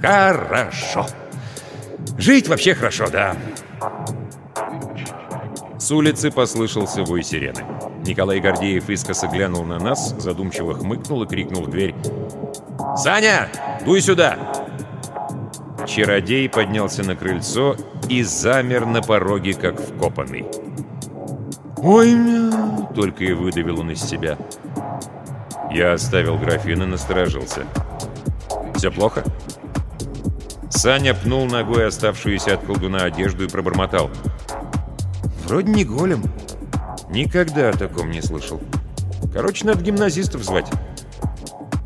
Хорошо. 0.00 1.06
Жить 2.18 2.48
вообще 2.48 2.74
хорошо, 2.74 3.08
да. 3.10 3.36
С 5.90 5.92
улицы 5.92 6.30
послышался 6.30 7.02
вой 7.02 7.24
сирены. 7.24 7.64
Николай 8.06 8.38
Гордеев 8.38 8.88
искоса 8.88 9.26
глянул 9.26 9.64
на 9.64 9.80
нас, 9.80 10.14
задумчиво 10.20 10.72
хмыкнул 10.72 11.24
и 11.24 11.26
крикнул 11.26 11.64
в 11.64 11.70
дверь. 11.70 11.96
«Саня, 12.96 13.48
дуй 13.84 14.00
сюда!» 14.00 14.38
Чародей 15.88 16.48
поднялся 16.48 17.02
на 17.02 17.16
крыльцо 17.16 17.74
и 18.08 18.22
замер 18.22 18.86
на 18.86 19.02
пороге, 19.02 19.52
как 19.52 19.80
вкопанный. 19.80 20.46
«Ой, 21.78 22.14
мя!»— 22.14 22.86
только 22.94 23.24
и 23.24 23.32
выдавил 23.32 23.80
он 23.80 23.90
из 23.90 24.00
себя. 24.00 24.38
Я 25.72 25.94
оставил 25.94 26.38
графин 26.38 26.84
и 26.84 26.86
насторожился. 26.86 27.66
«Все 28.76 28.92
плохо?» 28.92 29.24
Саня 30.68 31.14
пнул 31.14 31.46
ногой 31.46 31.88
оставшуюся 31.88 32.54
от 32.54 32.64
колдуна 32.64 33.02
одежду 33.02 33.42
и 33.44 33.48
пробормотал. 33.48 34.08
«Вроде 35.50 35.72
не 35.72 35.84
голем. 35.84 36.22
Никогда 37.08 37.70
о 37.70 37.72
таком 37.72 38.12
не 38.12 38.22
слышал. 38.22 38.60
Короче, 39.34 39.66
надо 39.66 39.82
гимназистов 39.82 40.44
звать». 40.44 40.70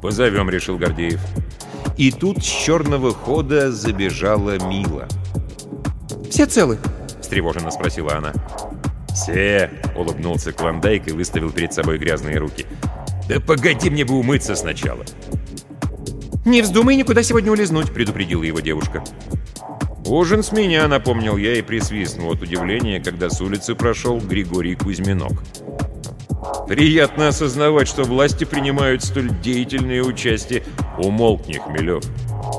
«Позовем»,— 0.03 0.51
решил 0.51 0.77
Гордеев. 0.77 1.19
И 1.97 2.13
тут 2.13 2.45
с 2.45 2.47
черного 2.47 3.15
хода 3.15 3.73
забежала 3.73 4.59
Мила. 4.59 5.09
«Все 6.29 6.45
целы?»— 6.45 6.79
встревоженно 7.23 7.71
спросила 7.71 8.17
она. 8.17 8.35
«Все!»— 9.15 9.71
улыбнулся 9.97 10.53
Клондайк 10.53 11.09
и 11.09 11.13
выставил 11.13 11.51
перед 11.51 11.73
собой 11.73 11.97
грязные 11.97 12.37
руки. 12.37 12.67
«Да 13.31 13.41
погоди, 13.41 13.89
мне 13.89 14.05
бы 14.05 14.13
умыться 14.13 14.57
сначала!» 14.57 15.07
«Не 16.45 16.61
вздумай 16.61 16.97
никуда 16.97 17.23
сегодня 17.23 17.51
улизнуть»,— 17.51 17.91
предупредила 17.95 18.43
его 18.43 18.61
девушка. 18.61 19.03
«Ужин 20.07 20.43
с 20.43 20.53
меня»,— 20.53 20.87
напомнил 20.89 21.39
я 21.39 21.55
и 21.55 21.63
присвистнул 21.63 22.33
от 22.33 22.43
удивления, 22.43 23.01
когда 23.01 23.31
с 23.31 23.41
улицы 23.41 23.75
прошел 23.75 24.19
Григорий 24.19 24.75
Кузьминок. 24.75 25.33
«Приятно 26.69 27.29
осознавать, 27.29 27.89
что 27.89 28.05
власти 28.05 28.45
принимают 28.45 29.03
столь 29.03 29.31
деятельное 29.41 30.03
участие. 30.03 30.63
Умолкни, 30.99 31.55
Хмелев!» 31.55 32.05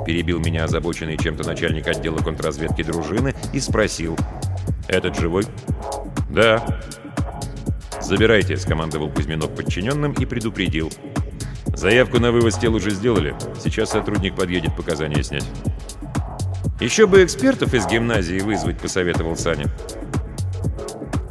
Перебил 0.07 0.39
меня 0.39 0.63
озабоченный 0.63 1.17
чем-то 1.17 1.47
начальник 1.47 1.87
отдела 1.87 2.17
контрразведки 2.17 2.83
дружины 2.83 3.35
и 3.53 3.59
спросил. 3.59 4.17
«Этот 4.87 5.15
живой?» 5.19 5.45
«Да». 6.29 6.65
«Забирайте»,— 8.01 8.57
скомандовал 8.57 9.09
Кузьминок 9.09 9.55
подчиненным 9.55 10.13
и 10.13 10.25
предупредил. 10.25 10.91
Заявку 11.75 12.19
на 12.19 12.31
вывоз 12.31 12.57
тел 12.57 12.73
уже 12.73 12.89
сделали. 12.91 13.35
Сейчас 13.63 13.91
сотрудник 13.91 14.35
подъедет 14.35 14.75
показания 14.75 15.21
снять. 15.23 15.45
Еще 16.79 17.07
бы 17.07 17.23
экспертов 17.23 17.73
из 17.73 17.87
гимназии 17.87 18.39
вызвать, 18.39 18.77
посоветовал 18.79 19.37
Саня. 19.37 19.67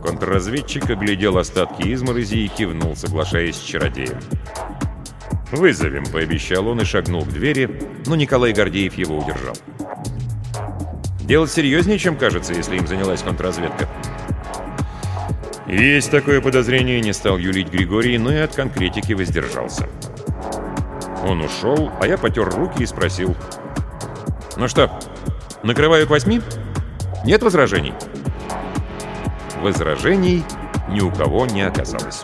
Контрразведчик 0.03 0.89
оглядел 0.89 1.37
остатки 1.37 1.93
изморози 1.93 2.45
и 2.45 2.49
кивнул, 2.49 2.97
соглашаясь 2.97 3.57
с 3.57 3.63
чародеем. 3.63 4.19
«Вызовем»,— 5.53 6.05
пообещал 6.13 6.67
он 6.69 6.81
и 6.81 6.85
шагнул 6.85 7.23
к 7.25 7.29
двери, 7.29 7.83
но 8.07 8.17
Николай 8.17 8.53
Гордеев 8.53 8.95
его 8.95 9.19
удержал. 9.19 9.55
«Дело 11.21 11.47
серьезнее, 11.47 11.99
чем 11.99 12.17
кажется, 12.17 12.55
если 12.55 12.77
им 12.77 12.87
занялась 12.87 13.23
контрразведка». 13.23 13.89
«Есть 15.67 16.11
такое 16.11 16.41
подозрение»,— 16.41 17.01
не 17.03 17.13
стал 17.13 17.37
юлить 17.39 17.69
Григорий, 17.69 18.17
но 18.19 18.33
и 18.33 18.37
от 18.37 18.55
конкретики 18.55 19.13
воздержался. 19.13 19.89
Он 21.23 21.43
ушел, 21.43 21.91
а 22.01 22.07
я 22.07 22.19
потер 22.19 22.49
руки 22.49 22.83
и 22.83 22.87
спросил. 22.87 23.35
«Ну 24.57 24.69
что, 24.69 24.91
накрываю 25.65 26.07
к 26.07 26.11
восьми? 26.11 26.41
Нет 27.25 27.43
возражений?» 27.43 27.95
Возражений 29.63 30.45
ни 30.91 31.01
у 31.01 31.11
кого 31.11 31.47
не 31.47 31.63
оказалось. 31.63 32.23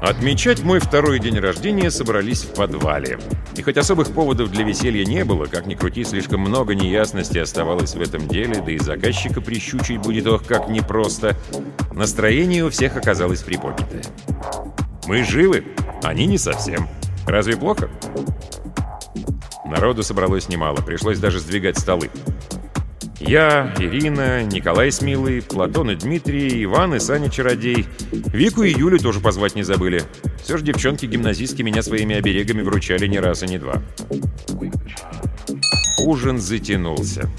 Отмечать 0.00 0.62
мой 0.62 0.80
второй 0.80 1.18
день 1.18 1.38
рождения 1.38 1.90
собрались 1.90 2.42
в 2.42 2.54
подвале. 2.54 3.18
И 3.56 3.62
хоть 3.62 3.78
особых 3.78 4.12
поводов 4.12 4.50
для 4.50 4.62
веселья 4.62 5.02
не 5.04 5.24
было, 5.24 5.46
как 5.46 5.66
ни 5.66 5.74
крути, 5.74 6.04
слишком 6.04 6.40
много 6.40 6.74
неясности 6.74 7.38
оставалось 7.38 7.94
в 7.94 8.00
этом 8.02 8.28
деле, 8.28 8.62
да 8.64 8.70
и 8.70 8.78
заказчика 8.78 9.40
прищучить 9.40 10.02
будет 10.02 10.26
ох 10.26 10.44
как 10.44 10.68
непросто, 10.68 11.34
настроение 11.94 12.64
у 12.64 12.70
всех 12.70 12.96
оказалось 12.96 13.42
приподнятое. 13.42 14.02
Мы 15.06 15.24
живы, 15.24 15.64
они 16.02 16.26
не 16.26 16.38
совсем. 16.38 16.88
Разве 17.26 17.56
плохо? 17.56 17.88
Народу 19.64 20.02
собралось 20.02 20.48
немало, 20.48 20.76
пришлось 20.76 21.18
даже 21.18 21.40
сдвигать 21.40 21.78
столы. 21.78 22.10
Я, 23.20 23.74
Ирина, 23.78 24.42
Николай 24.42 24.92
с 24.92 25.00
Милой, 25.00 25.40
Платон 25.40 25.90
и 25.90 25.94
Дмитрий, 25.94 26.64
Иван 26.64 26.94
и 26.94 26.98
Саня 26.98 27.30
Чародей. 27.30 27.86
Вику 28.10 28.62
и 28.64 28.70
Юлю 28.70 28.98
тоже 28.98 29.20
позвать 29.20 29.54
не 29.54 29.62
забыли. 29.62 30.02
Все 30.42 30.58
же 30.58 30.64
девчонки-гимназистки 30.64 31.62
меня 31.62 31.82
своими 31.82 32.16
оберегами 32.16 32.60
вручали 32.60 33.06
не 33.06 33.18
раз 33.18 33.42
и 33.42 33.46
не 33.46 33.58
два. 33.58 33.82
Ужин 36.04 36.38
затянулся. 36.38 37.30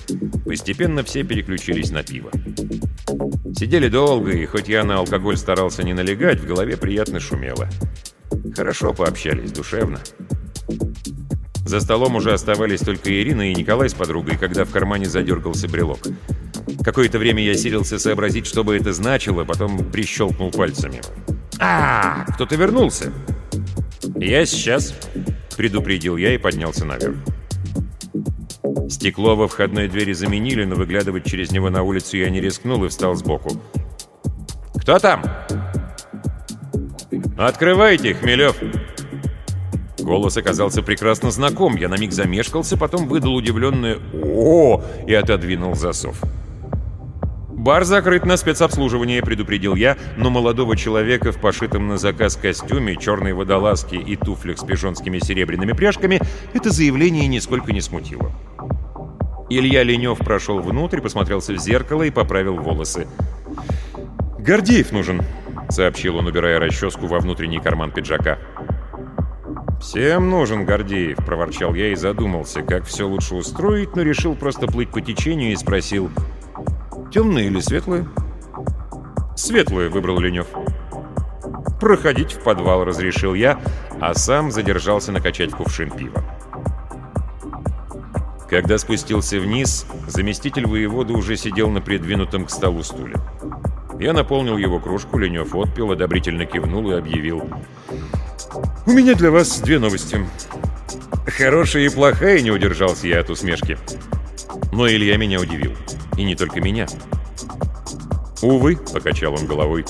Постепенно 0.44 1.04
все 1.04 1.24
переключились 1.24 1.92
на 1.92 2.02
пиво. 2.02 2.32
Сидели 3.56 3.90
долго, 3.90 4.32
и 4.32 4.44
хоть 4.48 4.68
я 4.68 4.84
на 4.84 4.98
алкоголь 4.98 5.38
старался 5.38 5.84
не 5.84 5.94
налегать, 5.94 6.40
в 6.40 6.48
голове 6.48 6.76
приятно 6.76 7.20
шумело. 7.20 7.70
Хорошо 8.56 8.92
пообщались, 8.92 9.52
душевно. 9.52 10.00
За 11.64 11.80
столом 11.80 12.16
уже 12.16 12.34
оставались 12.34 12.80
только 12.80 13.12
Ирина 13.12 13.52
и 13.52 13.56
Николай 13.56 13.88
с 13.88 13.94
подругой, 13.94 14.36
когда 14.36 14.66
в 14.66 14.72
кармане 14.72 15.06
задергался 15.06 15.68
брелок. 15.70 16.00
Какое-то 16.84 17.20
время 17.20 17.44
я 17.44 17.54
силился 17.54 18.00
сообразить, 18.00 18.48
что 18.48 18.64
бы 18.64 18.76
это 18.76 18.94
значило, 18.94 19.44
потом 19.44 19.92
прищелкнул 19.92 20.50
пальцами. 20.50 21.02
«А, 21.60 22.26
кто-то 22.34 22.56
вернулся!» 22.56 23.14
«Я 24.16 24.44
сейчас»,— 24.48 24.96
предупредил 25.56 26.18
я 26.18 26.34
и 26.34 26.40
поднялся 26.40 26.84
наверх. 26.84 27.16
Стекло 28.96 29.36
во 29.36 29.50
входной 29.50 29.90
двери 29.90 30.14
заменили, 30.14 30.64
но 30.64 30.76
выглядывать 30.76 31.26
через 31.26 31.52
него 31.52 31.70
на 31.70 31.84
улицу 31.84 32.16
я 32.16 32.30
не 32.30 32.40
рискнул 32.40 32.86
и 32.86 32.88
встал 32.88 33.14
сбоку. 33.16 33.52
«Кто 34.76 35.00
там?» 35.00 35.22
«Открывайте, 37.38 38.14
Хмелев!» 38.14 38.56
Голос 40.00 40.38
оказался 40.38 40.82
прекрасно 40.82 41.30
знаком. 41.30 41.76
Я 41.76 41.90
на 41.90 41.98
миг 41.98 42.14
замешкался, 42.14 42.78
потом 42.78 43.10
выдал 43.10 43.36
удивленное 43.36 43.98
«О!» 44.24 44.82
и 45.06 45.14
отодвинул 45.14 45.76
засов. 45.76 46.24
«Бар 47.50 47.84
закрыт 47.84 48.26
на 48.26 48.38
спецобслуживание»,— 48.38 49.22
предупредил 49.24 49.76
я, 49.76 49.98
но 50.16 50.30
молодого 50.30 50.78
человека 50.78 51.34
в 51.34 51.42
пошитом 51.42 51.90
на 51.90 51.98
заказ 51.98 52.38
костюме, 52.38 52.96
черной 52.96 53.34
водолазке 53.34 53.98
и 53.98 54.16
туфлях 54.16 54.58
с 54.58 54.64
пижонскими 54.64 55.20
серебряными 55.20 55.74
пряжками 55.74 56.22
это 56.54 56.70
заявление 56.70 57.28
нисколько 57.28 57.74
не 57.74 57.82
смутило. 57.82 58.32
Илья 59.58 59.84
Ленев 59.84 60.18
прошел 60.18 60.60
внутрь, 60.60 61.00
посмотрелся 61.00 61.54
в 61.54 61.58
зеркало 61.58 62.04
и 62.04 62.12
поправил 62.12 62.58
волосы. 62.58 63.08
«Гордеев 64.38 64.92
нужен»,— 64.92 65.22
сообщил 65.70 66.18
он, 66.18 66.28
убирая 66.28 66.60
расческу 66.60 67.08
во 67.08 67.20
внутренний 67.20 67.60
карман 67.60 67.92
пиджака. 67.92 68.38
«Всем 69.80 70.30
нужен 70.30 70.66
Гордеев»,— 70.66 71.18
проворчал 71.26 71.74
я 71.74 71.94
и 71.94 71.96
задумался, 71.96 72.64
как 72.64 72.86
все 72.86 73.08
лучше 73.08 73.36
устроить, 73.36 73.96
но 73.96 74.02
решил 74.02 74.36
просто 74.36 74.68
плыть 74.68 74.90
по 74.90 75.00
течению 75.00 75.54
и 75.54 75.56
спросил, 75.56 76.10
«Темные 77.14 77.48
или 77.48 77.62
светлые?» 77.62 78.10
«Светлые»,— 79.38 79.88
выбрал 79.92 80.20
Ленев. 80.20 80.48
«Проходить 81.80 82.34
в 82.34 82.44
подвал»,— 82.44 82.84
разрешил 82.86 83.34
я, 83.34 83.62
а 84.02 84.16
сам 84.16 84.52
задержался 84.52 85.14
накачать 85.14 85.52
кувшин 85.52 85.92
пива. 85.92 86.24
Когда 88.50 88.78
спустился 88.78 89.40
вниз, 89.40 89.86
заместитель 90.08 90.68
воевода 90.68 91.14
уже 91.14 91.36
сидел 91.36 91.70
на 91.70 91.82
придвинутом 91.82 92.46
к 92.46 92.52
столу 92.52 92.84
стуле. 92.84 93.16
Я 94.00 94.14
наполнил 94.14 94.58
его 94.58 94.80
кружку, 94.80 95.18
Ленев 95.18 95.56
отпил, 95.56 95.92
одобрительно 95.92 96.46
кивнул 96.46 96.92
и 96.92 96.96
объявил— 96.96 97.44
«У 98.88 98.92
меня 98.92 99.16
для 99.16 99.32
вас 99.32 99.60
две 99.62 99.80
новости. 99.80 100.26
Хорошая 101.26 101.84
и 101.84 101.90
плохая, 101.90 102.42
не 102.42 102.52
удержался 102.52 103.08
я 103.08 103.22
от 103.22 103.30
усмешки. 103.30 103.78
Но 104.72 104.88
Илья 104.88 105.18
меня 105.18 105.40
удивил. 105.40 105.74
И 106.18 106.24
не 106.24 106.36
только 106.36 106.62
меня. 106.62 106.88
«Увы»,— 108.42 108.78
покачал 108.94 109.34
он 109.34 109.48
головой. 109.48 109.86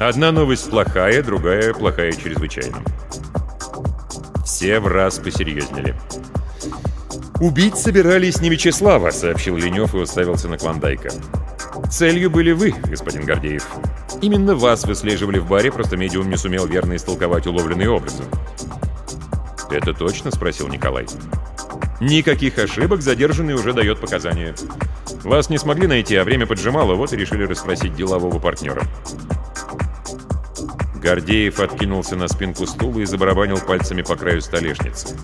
«Одна 0.00 0.32
новость 0.32 0.68
плохая, 0.70 1.22
другая 1.22 1.72
плохая 1.72 2.12
чрезвычайно». 2.12 2.78
Все 4.44 4.80
в 4.80 4.88
раз 4.88 5.18
посерьезнели. 5.18 5.94
«Убить 7.40 7.78
собирались 7.78 8.42
не 8.42 8.50
Вячеслава»,— 8.50 9.10
сообщил 9.12 9.56
Ленев 9.56 9.94
и 9.94 9.98
уставился 9.98 10.46
на 10.46 10.58
Клондайка. 10.58 11.10
«Целью 11.90 12.30
были 12.30 12.52
вы, 12.52 12.74
господин 12.84 13.24
Гордеев. 13.24 13.66
Именно 14.20 14.54
вас 14.54 14.84
выслеживали 14.84 15.38
в 15.38 15.48
баре, 15.48 15.72
просто 15.72 15.96
медиум 15.96 16.28
не 16.28 16.36
сумел 16.36 16.66
верно 16.66 16.96
истолковать 16.96 17.46
уловленные 17.46 17.88
образы». 17.88 18.24
«Это 19.70 19.94
точно?»— 19.94 20.30
спросил 20.32 20.68
Николай. 20.68 21.06
«Никаких 21.98 22.58
ошибок, 22.58 23.00
задержанный 23.00 23.54
уже 23.54 23.72
дает 23.72 24.00
показания. 24.00 24.54
Вас 25.24 25.48
не 25.48 25.56
смогли 25.56 25.86
найти, 25.86 26.16
а 26.16 26.24
время 26.24 26.46
поджимало, 26.46 26.94
вот 26.94 27.14
и 27.14 27.16
решили 27.16 27.44
расспросить 27.44 27.94
делового 27.94 28.38
партнера». 28.38 28.82
Гордеев 30.96 31.58
откинулся 31.58 32.16
на 32.16 32.28
спинку 32.28 32.66
стула 32.66 32.98
и 32.98 33.06
забарабанил 33.06 33.56
пальцами 33.56 34.02
по 34.02 34.16
краю 34.16 34.42
столешницы. 34.42 35.16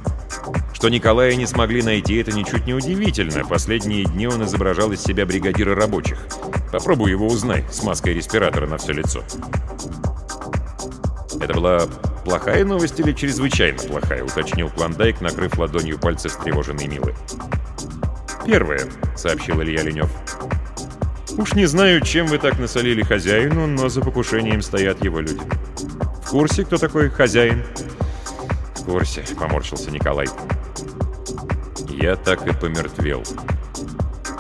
Что 0.77 0.91
Николая 0.91 1.35
не 1.37 1.47
смогли 1.47 1.81
найти, 1.83 2.17
это 2.17 2.33
ничуть 2.33 2.67
не 2.67 2.75
удивительно. 2.75 3.47
Последние 3.47 4.05
дни 4.05 4.27
он 4.27 4.45
изображал 4.45 4.93
из 4.93 5.03
себя 5.03 5.25
бригадира 5.25 5.75
рабочих. 5.75 6.19
Попробуй 6.71 7.13
его 7.13 7.29
узнай, 7.29 7.65
с 7.71 7.83
маской 7.83 8.13
респиратора 8.13 8.67
на 8.67 8.77
все 8.77 8.93
лицо. 8.93 9.25
Это 11.41 11.55
была 11.55 11.87
плохая 12.27 12.63
новость 12.67 13.01
или 13.01 13.13
чрезвычайно 13.13 13.79
плохая, 13.79 14.23
уточнил 14.23 14.69
Клондайк, 14.69 15.23
накрыв 15.23 15.57
ладонью 15.57 15.99
пальцы 15.99 16.29
встревоженной 16.29 16.89
Милы. 16.89 17.15
«Первое»,— 18.45 18.87
сообщил 19.17 19.63
Илья 19.63 19.83
Ленев. 19.83 20.11
«Уж 21.39 21.55
не 21.55 21.65
знаю, 21.65 22.03
чем 22.03 22.27
вы 22.27 22.37
так 22.37 22.59
насолили 22.59 23.03
хозяину, 23.03 23.67
но 23.67 23.89
за 23.89 24.03
покушением 24.03 24.61
стоят 24.61 25.03
его 25.03 25.21
люди. 25.21 25.41
В 26.23 26.29
курсе, 26.29 26.67
кто 26.67 26.77
такой 26.77 27.09
хозяин?» 27.09 27.65
«В 28.75 28.85
курсе»,— 28.85 29.25
поморщился 29.41 29.91
Николай. 29.91 30.27
Я 31.99 32.15
так 32.15 32.47
и 32.47 32.53
помертвел. 32.53 33.25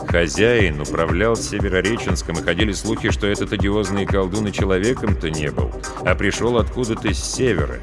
Хозяин 0.09 0.79
управлял 0.79 1.37
Северореченском, 1.37 2.39
и 2.39 2.43
ходили 2.43 2.73
слухи, 2.73 3.11
что 3.11 3.27
этот 3.27 3.51
одиозный 3.51 4.05
колдун 4.05 4.47
и 4.47 4.53
человеком-то 4.53 5.31
не 5.31 5.51
был, 5.51 5.73
а 6.05 6.15
пришел 6.15 6.59
откуда-то 6.59 7.15
с 7.15 7.19
севера. 7.19 7.81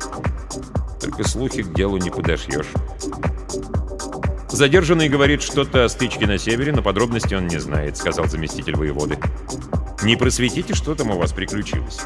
Только 1.01 1.27
слухи 1.27 1.63
к 1.63 1.73
делу 1.73 1.97
не 1.97 2.11
подошьешь. 2.11 2.67
«Задержанный 4.49 5.09
говорит 5.09 5.41
что-то 5.41 5.85
о 5.85 5.89
стычке 5.89 6.27
на 6.27 6.37
севере, 6.37 6.71
но 6.71 6.83
подробности 6.83 7.33
он 7.33 7.47
не 7.47 7.57
знает»,— 7.57 7.97
сказал 7.97 8.27
заместитель 8.27 8.75
воеводы. 8.75 9.17
«Не 10.03 10.15
просветите, 10.15 10.75
что 10.75 10.93
там 10.93 11.09
у 11.09 11.17
вас 11.17 11.33
приключилось?» 11.33 12.01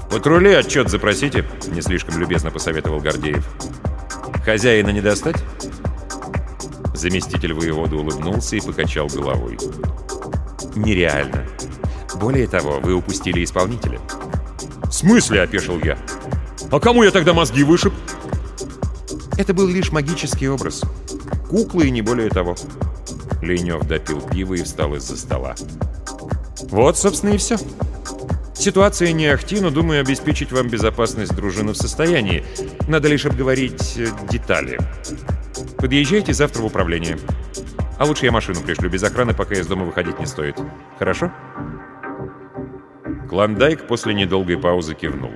«В 0.00 0.08
патруле 0.10 0.58
отчет 0.58 0.90
запросите»,— 0.90 1.44
не 1.68 1.80
слишком 1.80 2.18
любезно 2.18 2.50
посоветовал 2.50 2.98
Гордеев. 2.98 3.46
«Хозяина 4.44 4.90
не 4.90 5.00
достать?» 5.00 5.36
Заместитель 6.94 7.52
воевода 7.52 7.96
улыбнулся 7.96 8.56
и 8.56 8.60
покачал 8.60 9.06
головой. 9.08 9.58
«Нереально. 10.74 11.46
Более 12.16 12.46
того, 12.46 12.80
вы 12.80 12.94
упустили 12.94 13.44
исполнителя». 13.44 14.00
«В 14.84 14.92
смысле?»— 14.92 15.42
опешил 15.42 15.78
я. 15.80 15.98
«А 16.70 16.80
кому 16.80 17.02
я 17.02 17.10
тогда 17.10 17.34
мозги 17.34 17.64
вышиб?» 17.64 17.92
Это 19.36 19.52
был 19.52 19.66
лишь 19.66 19.92
магический 19.92 20.48
образ. 20.48 20.82
Куклы 21.50 21.88
и 21.88 21.90
не 21.90 22.00
более 22.00 22.30
того. 22.30 22.56
Ленев 23.42 23.86
допил 23.86 24.20
пиво 24.20 24.54
и 24.54 24.62
встал 24.62 24.94
из-за 24.94 25.16
стола. 25.16 25.54
Вот, 26.70 26.96
собственно, 26.96 27.34
и 27.34 27.36
все. 27.38 27.58
Ситуация 28.56 29.12
не 29.12 29.26
ахти, 29.26 29.60
но 29.60 29.70
думаю 29.70 30.00
обеспечить 30.00 30.50
вам 30.50 30.68
безопасность 30.68 31.34
дружины 31.34 31.72
в 31.72 31.76
состоянии. 31.76 32.42
Надо 32.88 33.08
лишь 33.08 33.26
обговорить 33.26 33.98
э, 33.98 34.08
детали. 34.30 34.78
Подъезжайте 35.76 36.32
завтра 36.32 36.62
в 36.62 36.66
управление. 36.66 37.18
А 37.98 38.06
лучше 38.06 38.24
я 38.24 38.32
машину 38.32 38.60
пришлю 38.62 38.88
без 38.88 39.02
охраны, 39.02 39.34
пока 39.34 39.54
из 39.54 39.66
дома 39.66 39.84
выходить 39.84 40.18
не 40.18 40.26
стоит. 40.26 40.56
Хорошо? 40.98 41.30
Клондайк 43.28 43.86
после 43.86 44.14
недолгой 44.14 44.58
паузы 44.58 44.94
кивнул. 44.94 45.32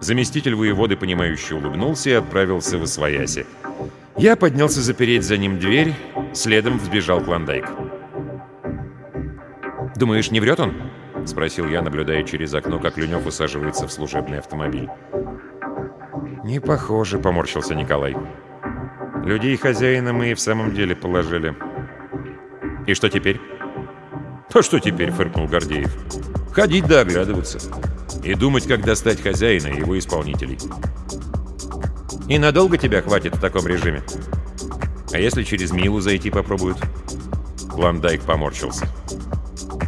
Заместитель 0.00 0.56
воеводы, 0.56 0.96
понимающе 0.96 1.54
улыбнулся 1.54 2.10
и 2.10 2.14
отправился 2.14 2.78
в 2.78 2.82
Освояси. 2.82 3.46
Я 4.16 4.34
поднялся 4.34 4.80
запереть 4.80 5.22
за 5.22 5.36
ним 5.36 5.60
дверь, 5.60 5.94
следом 6.34 6.78
взбежал 6.78 7.20
Клондайк. 7.20 7.66
«Думаешь, 9.96 10.30
не 10.32 10.40
врет 10.40 10.58
он?»— 10.60 10.74
спросил 11.26 11.68
я, 11.68 11.82
наблюдая 11.82 12.22
через 12.22 12.54
окно, 12.54 12.78
как 12.78 12.96
Люнев 12.96 13.26
усаживается 13.26 13.86
в 13.86 13.92
служебный 13.92 14.38
автомобиль. 14.38 14.88
«Не 16.44 16.60
похоже»,— 16.60 17.18
поморщился 17.20 17.74
Николай. 17.74 18.16
Людей 19.28 19.58
хозяина 19.58 20.14
мы 20.14 20.30
и 20.30 20.34
в 20.34 20.40
самом 20.40 20.72
деле 20.72 20.96
положили. 20.96 21.54
И 22.86 22.94
что 22.94 23.10
теперь? 23.10 23.38
То 24.50 24.62
что 24.62 24.78
теперь, 24.78 25.10
фыркнул 25.10 25.46
Гордеев. 25.46 25.94
Ходить 26.52 26.86
да 26.86 27.00
оглядываться. 27.00 27.58
И 28.24 28.34
думать, 28.34 28.66
как 28.66 28.82
достать 28.82 29.20
хозяина 29.20 29.66
и 29.66 29.80
его 29.80 29.98
исполнителей. 29.98 30.58
И 32.26 32.38
надолго 32.38 32.78
тебя 32.78 33.02
хватит 33.02 33.36
в 33.36 33.40
таком 33.40 33.66
режиме? 33.66 34.02
А 35.12 35.18
если 35.18 35.42
через 35.42 35.72
Милу 35.72 36.00
зайти 36.00 36.30
попробуют? 36.30 36.78
Клондайк 37.70 38.22
поморщился. 38.22 38.86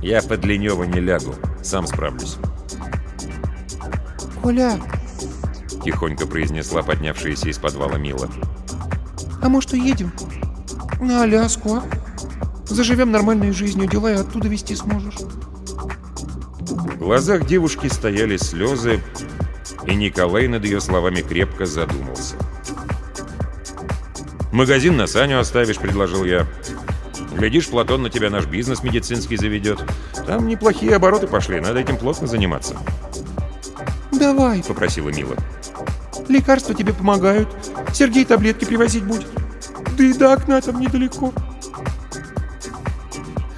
Я 0.02 0.22
под 0.22 0.44
Ленёва 0.44 0.84
не 0.84 1.00
лягу, 1.00 1.34
сам 1.62 1.86
справлюсь. 1.86 2.36
«Коля!»— 4.42 4.80
тихонько 5.84 6.26
произнесла 6.26 6.82
поднявшаяся 6.82 7.48
из 7.48 7.58
подвала 7.58 7.98
Мила. 7.98 8.28
А 9.42 9.48
может, 9.48 9.72
уедем? 9.72 10.12
На 11.00 11.22
Аляску, 11.22 11.76
а? 11.76 11.84
Заживем 12.66 13.10
нормальной 13.10 13.52
жизнью, 13.52 13.88
дела 13.88 14.12
и 14.12 14.16
оттуда 14.16 14.48
вести 14.48 14.76
сможешь. 14.76 15.16
В 16.68 16.98
глазах 16.98 17.46
девушки 17.46 17.86
стояли 17.86 18.36
слезы, 18.36 19.00
и 19.86 19.94
Николай 19.94 20.46
над 20.46 20.64
ее 20.64 20.80
словами 20.80 21.22
крепко 21.22 21.64
задумался. 21.64 22.36
«Магазин 24.52 24.96
на 24.96 25.06
Саню 25.06 25.38
оставишь»,— 25.38 25.78
предложил 25.78 26.24
я. 26.24 26.46
«Глядишь, 27.32 27.68
Платон 27.68 28.02
на 28.02 28.10
тебя 28.10 28.30
наш 28.30 28.46
бизнес 28.46 28.82
медицинский 28.82 29.36
заведет. 29.36 29.82
Там 30.26 30.48
неплохие 30.48 30.96
обороты 30.96 31.26
пошли, 31.26 31.60
надо 31.60 31.80
этим 31.80 31.96
плотно 31.96 32.26
заниматься». 32.26 32.76
«Давай»,— 34.12 34.62
попросила 34.68 35.08
Мила. 35.10 35.36
«Лекарства 36.28 36.74
тебе 36.74 36.92
помогают. 36.92 37.48
Сергей 37.92 38.24
таблетки 38.24 38.64
привозить 38.64 39.04
будет. 39.04 39.26
Да 39.96 40.04
и 40.04 40.12
до 40.12 40.32
окна 40.32 40.60
там 40.60 40.80
недалеко. 40.80 41.32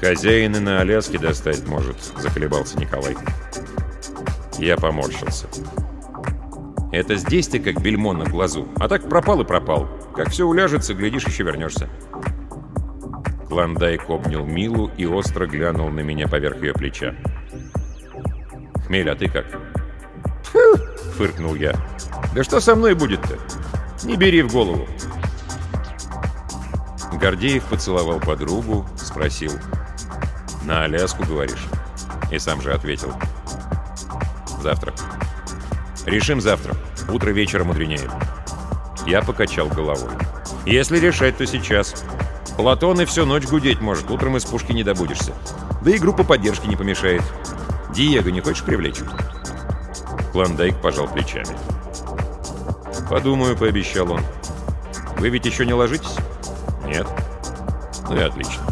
Хозяин 0.01 0.57
и 0.57 0.59
на 0.59 0.81
Аляске 0.81 1.17
достать 1.17 1.65
может, 1.69 1.97
заколебался 2.19 2.77
Николай. 2.77 3.17
Я 4.59 4.77
поморщился. 4.77 5.47
Это 6.91 7.15
здесь 7.15 7.47
ты 7.47 7.61
как 7.61 7.81
бельмо 7.81 8.13
на 8.13 8.25
глазу, 8.25 8.67
а 8.81 8.89
так 8.89 9.09
пропал 9.09 9.41
и 9.43 9.45
пропал. 9.45 9.89
Как 10.17 10.31
все 10.31 10.45
уляжется, 10.45 10.95
глядишь, 10.95 11.27
еще 11.27 11.45
вернешься. 11.45 11.89
Клондайк 13.53 14.09
обнял 14.09 14.47
Милу 14.47 14.91
и 14.97 15.05
остро 15.05 15.47
глянул 15.47 15.91
на 15.91 16.01
меня 16.01 16.27
поверх 16.27 16.63
ее 16.63 16.73
плеча. 16.73 17.15
«Хмель, 18.87 19.11
а 19.11 19.15
ты 19.15 19.29
как?» 19.29 19.45
«Фу!»— 20.45 20.59
фыркнул 21.19 21.55
я. 21.55 21.75
«Да 22.35 22.45
что 22.45 22.61
со 22.61 22.75
мной 22.75 22.95
будет-то? 22.95 23.39
Не 24.05 24.17
бери 24.17 24.41
в 24.41 24.51
голову. 24.51 24.89
Гордеев 27.21 27.63
поцеловал 27.65 28.21
подругу, 28.21 28.87
спросил. 28.97 29.53
«На 30.65 30.85
Аляску, 30.85 31.23
говоришь?» 31.23 31.67
И 32.31 32.39
сам 32.39 32.63
же 32.63 32.73
ответил. 32.73 33.13
«Завтра». 34.63 34.95
«Решим 36.07 36.41
завтра. 36.41 36.75
Утро 37.07 37.29
вечера 37.33 37.65
мудренее». 37.65 38.11
Я 39.07 39.21
покачал 39.21 39.69
головой. 39.69 40.13
«Если 40.65 40.99
решать, 40.99 41.37
то 41.37 41.47
сейчас. 41.47 42.03
Платон 42.63 43.01
и 43.01 43.05
всю 43.07 43.27
ночь 43.27 43.49
гудеть 43.49 43.81
может, 43.81 44.09
утром 44.09 44.37
из 44.37 44.45
пушки 44.45 44.71
не 44.71 44.85
добудешься. 44.85 45.33
Да 45.83 45.91
и 45.91 45.99
группа 45.99 46.23
поддержки 46.23 46.69
не 46.69 46.77
помешает. 46.77 47.21
Диего 47.93 48.29
не 48.29 48.41
хочешь 48.41 48.63
привлечь?» 48.63 49.01
Клондайк 50.31 50.81
пожал 50.81 51.09
плечами. 51.09 51.57
«Подумаю»,— 53.11 53.57
пообещал 53.59 54.13
он. 54.13 54.21
«Вы 55.17 55.31
ведь 55.31 55.45
еще 55.45 55.67
не 55.67 55.73
ложитесь?» 55.73 56.15
«Нет». 56.87 57.09
«Ну 58.09 58.17
и 58.17 58.21
отлично». 58.21 58.63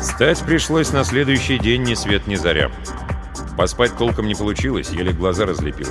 Встать 0.00 0.38
пришлось 0.46 0.92
на 0.92 1.04
следующий 1.04 1.58
день 1.58 1.82
ни 1.82 1.92
свет 1.92 2.26
ни 2.26 2.36
заря. 2.36 2.70
Поспать 3.56 3.96
толком 3.96 4.26
не 4.26 4.34
получилось, 4.34 4.90
еле 4.90 5.12
глаза 5.12 5.46
разлепил. 5.46 5.88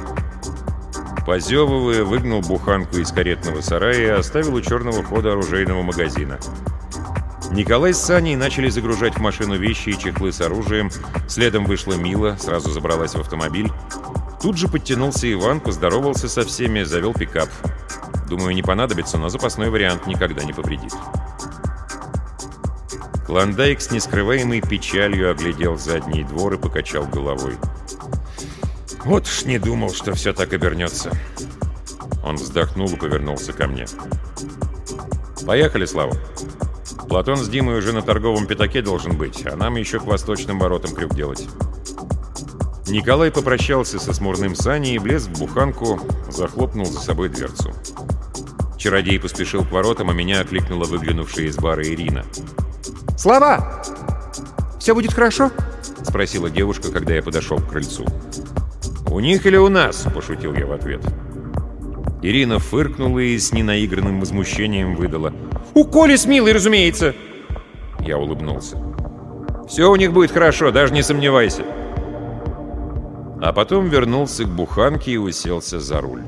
Позевывая, 1.25 2.03
выгнал 2.03 2.41
буханку 2.41 2.97
из 2.97 3.11
каретного 3.11 3.61
сарая 3.61 3.99
и 3.99 4.05
оставил 4.05 4.53
у 4.53 4.61
черного 4.61 5.03
хода 5.03 5.31
оружейного 5.31 5.81
магазина. 5.81 6.39
Николай 7.51 7.93
с 7.93 8.01
Саней 8.01 8.35
начали 8.35 8.69
загружать 8.69 9.15
в 9.15 9.21
машину 9.21 9.57
вещи 9.57 9.89
и 9.89 9.97
чехлы 9.97 10.31
с 10.31 10.41
оружием. 10.41 10.91
Следом 11.27 11.65
вышла 11.65 11.93
Мила, 11.93 12.37
сразу 12.39 12.69
забралась 12.71 13.15
в 13.15 13.19
автомобиль. 13.19 13.71
Тут 14.41 14.57
же 14.57 14.67
подтянулся 14.67 15.31
Иван, 15.31 15.59
поздоровался 15.59 16.27
со 16.27 16.43
всеми, 16.43 16.83
завел 16.83 17.13
пикап. 17.13 17.49
Думаю, 18.29 18.53
не 18.53 18.61
понадобится, 18.61 19.17
но 19.17 19.29
запасной 19.29 19.69
вариант 19.69 20.05
никогда 20.05 20.43
не 20.43 20.53
повредит. 20.53 20.93
Клондайк 23.25 23.81
с 23.81 23.89
нескрываемой 23.89 24.61
печалью 24.61 25.31
оглядел 25.31 25.77
задний 25.77 26.23
двор 26.23 26.53
и 26.53 26.57
покачал 26.57 27.05
головой. 27.07 27.57
«Вот 29.03 29.25
ж 29.25 29.45
не 29.45 29.57
думал, 29.57 29.91
что 29.93 30.13
все 30.13 30.31
так 30.31 30.53
обернется». 30.53 31.11
Он 32.23 32.35
вздохнул 32.35 32.87
и 32.87 32.95
повернулся 32.95 33.51
ко 33.51 33.67
мне. 33.67 33.87
«Поехали, 35.45 35.85
Слава. 35.85 36.15
Платон 37.07 37.37
с 37.37 37.47
Димой 37.49 37.77
уже 37.79 37.93
на 37.93 38.01
торговом 38.03 38.45
пятаке 38.45 38.81
должен 38.81 39.17
быть, 39.17 39.45
а 39.45 39.55
нам 39.55 39.75
еще 39.75 39.99
к 39.99 40.05
восточным 40.05 40.59
воротам 40.59 40.93
крюк 40.93 41.15
делать». 41.15 41.47
Николай 42.87 43.31
попрощался 43.31 43.99
со 43.99 44.13
смурным 44.13 44.55
Саней 44.55 44.95
и 44.95 44.99
влез 44.99 45.25
в 45.25 45.39
буханку, 45.39 45.99
захлопнул 46.29 46.85
за 46.85 46.99
собой 46.99 47.29
дверцу. 47.29 47.73
Чародей 48.77 49.19
поспешил 49.19 49.63
к 49.63 49.71
воротам, 49.71 50.11
а 50.11 50.13
меня 50.13 50.41
окликнула 50.41 50.85
выглянувшая 50.85 51.47
из 51.47 51.55
бара 51.55 51.83
Ирина. 51.83 52.23
«Слава! 53.17 53.81
Все 54.79 54.93
будет 54.93 55.13
хорошо?»— 55.13 55.51
спросила 56.03 56.49
девушка, 56.49 56.91
когда 56.91 57.13
я 57.13 57.23
подошел 57.23 57.57
к 57.57 57.69
крыльцу. 57.69 58.05
«У 59.09 59.19
них 59.19 59.45
или 59.45 59.57
у 59.57 59.69
нас?»— 59.69 60.05
пошутил 60.13 60.53
я 60.53 60.65
в 60.65 60.71
ответ. 60.71 61.01
Ирина 62.21 62.59
фыркнула 62.59 63.19
и 63.19 63.37
с 63.37 63.53
ненаигранным 63.53 64.19
возмущением 64.19 64.95
выдала. 64.95 65.33
«У 65.73 65.85
Коли 65.85 66.15
с 66.15 66.25
Милой, 66.25 66.53
разумеется!» 66.53 67.13
Я 67.99 68.17
улыбнулся. 68.17 68.77
«Все 69.67 69.89
у 69.89 69.95
них 69.95 70.11
будет 70.11 70.31
хорошо, 70.31 70.71
даже 70.71 70.93
не 70.93 71.03
сомневайся!» 71.03 71.63
А 73.41 73.53
потом 73.53 73.89
вернулся 73.89 74.43
к 74.43 74.49
буханке 74.49 75.11
и 75.11 75.17
уселся 75.17 75.79
за 75.79 76.01
руль. 76.01 76.23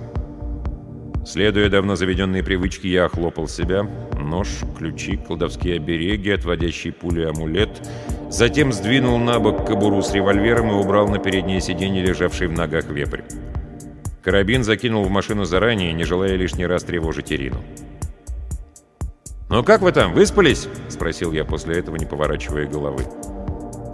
Следуя 1.26 1.69
давно 1.69 1.95
заведенной 1.95 2.43
привычке, 2.43 2.89
я 2.89 3.06
охлопал 3.06 3.47
себя. 3.47 3.88
Нож, 4.29 4.47
ключи, 4.77 5.17
колдовские 5.17 5.77
обереги, 5.77 6.31
отводящий 6.31 6.91
пули 6.91 7.23
амулет. 7.23 7.69
Затем 8.29 8.73
сдвинул 8.73 9.17
на 9.17 9.39
бок 9.39 9.65
кобуру 9.65 10.01
с 10.01 10.13
револьвером 10.13 10.69
и 10.71 10.73
убрал 10.73 11.07
на 11.07 11.17
переднее 11.17 11.61
сиденье 11.61 12.03
лежавший 12.03 12.47
в 12.47 12.51
ногах 12.51 12.85
вепрь. 12.89 13.21
Карабин 14.23 14.63
закинул 14.63 15.03
в 15.05 15.09
машину 15.09 15.45
заранее, 15.45 15.93
не 15.93 16.03
желая 16.03 16.35
лишний 16.35 16.65
раз 16.65 16.83
тревожить 16.83 17.31
Ирину. 17.31 17.63
«Ну 19.49 19.63
как 19.63 19.81
вы 19.81 19.93
там, 19.93 20.13
выспались?»— 20.13 20.67
спросил 20.89 21.31
я 21.31 21.45
после 21.45 21.79
этого, 21.79 21.95
не 21.95 22.05
поворачивая 22.05 22.67
головы. 22.67 23.03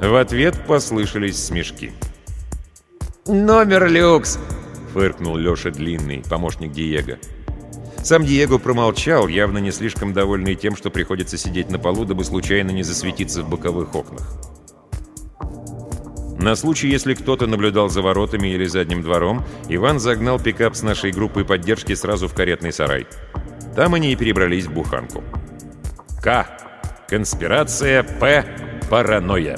В 0.01 0.19
ответ 0.19 0.55
послышались 0.65 1.45
смешки. 1.45 1.91
«Номер 3.27 3.87
люкс!» 3.87 4.39
фыркнул 4.93 5.35
Леша 5.35 5.71
Длинный, 5.71 6.23
помощник 6.29 6.71
Диего. 6.71 7.17
Сам 8.03 8.25
Диего 8.25 8.57
промолчал, 8.57 9.29
явно 9.29 9.59
не 9.59 9.71
слишком 9.71 10.11
довольный 10.11 10.55
тем, 10.55 10.75
что 10.75 10.89
приходится 10.89 11.37
сидеть 11.37 11.71
на 11.71 11.79
полу, 11.79 12.03
дабы 12.03 12.25
случайно 12.25 12.71
не 12.71 12.83
засветиться 12.83 13.43
в 13.43 13.49
боковых 13.49 13.95
окнах. 13.95 14.27
На 16.37 16.57
случай, 16.57 16.89
если 16.89 17.13
кто-то 17.13 17.47
наблюдал 17.47 17.87
за 17.87 18.01
воротами 18.01 18.49
или 18.49 18.65
задним 18.65 19.01
двором, 19.01 19.45
Иван 19.69 20.01
загнал 20.01 20.37
пикап 20.37 20.75
с 20.75 20.81
нашей 20.81 21.11
группой 21.11 21.45
поддержки 21.45 21.95
сразу 21.95 22.27
в 22.27 22.33
каретный 22.33 22.73
сарай. 22.73 23.07
Там 23.73 23.93
они 23.93 24.11
и 24.11 24.17
перебрались 24.17 24.65
в 24.65 24.73
буханку. 24.73 25.23
К. 26.21 26.45
Конспирация. 27.07 28.03
П. 28.03 28.45
Паранойя. 28.89 29.57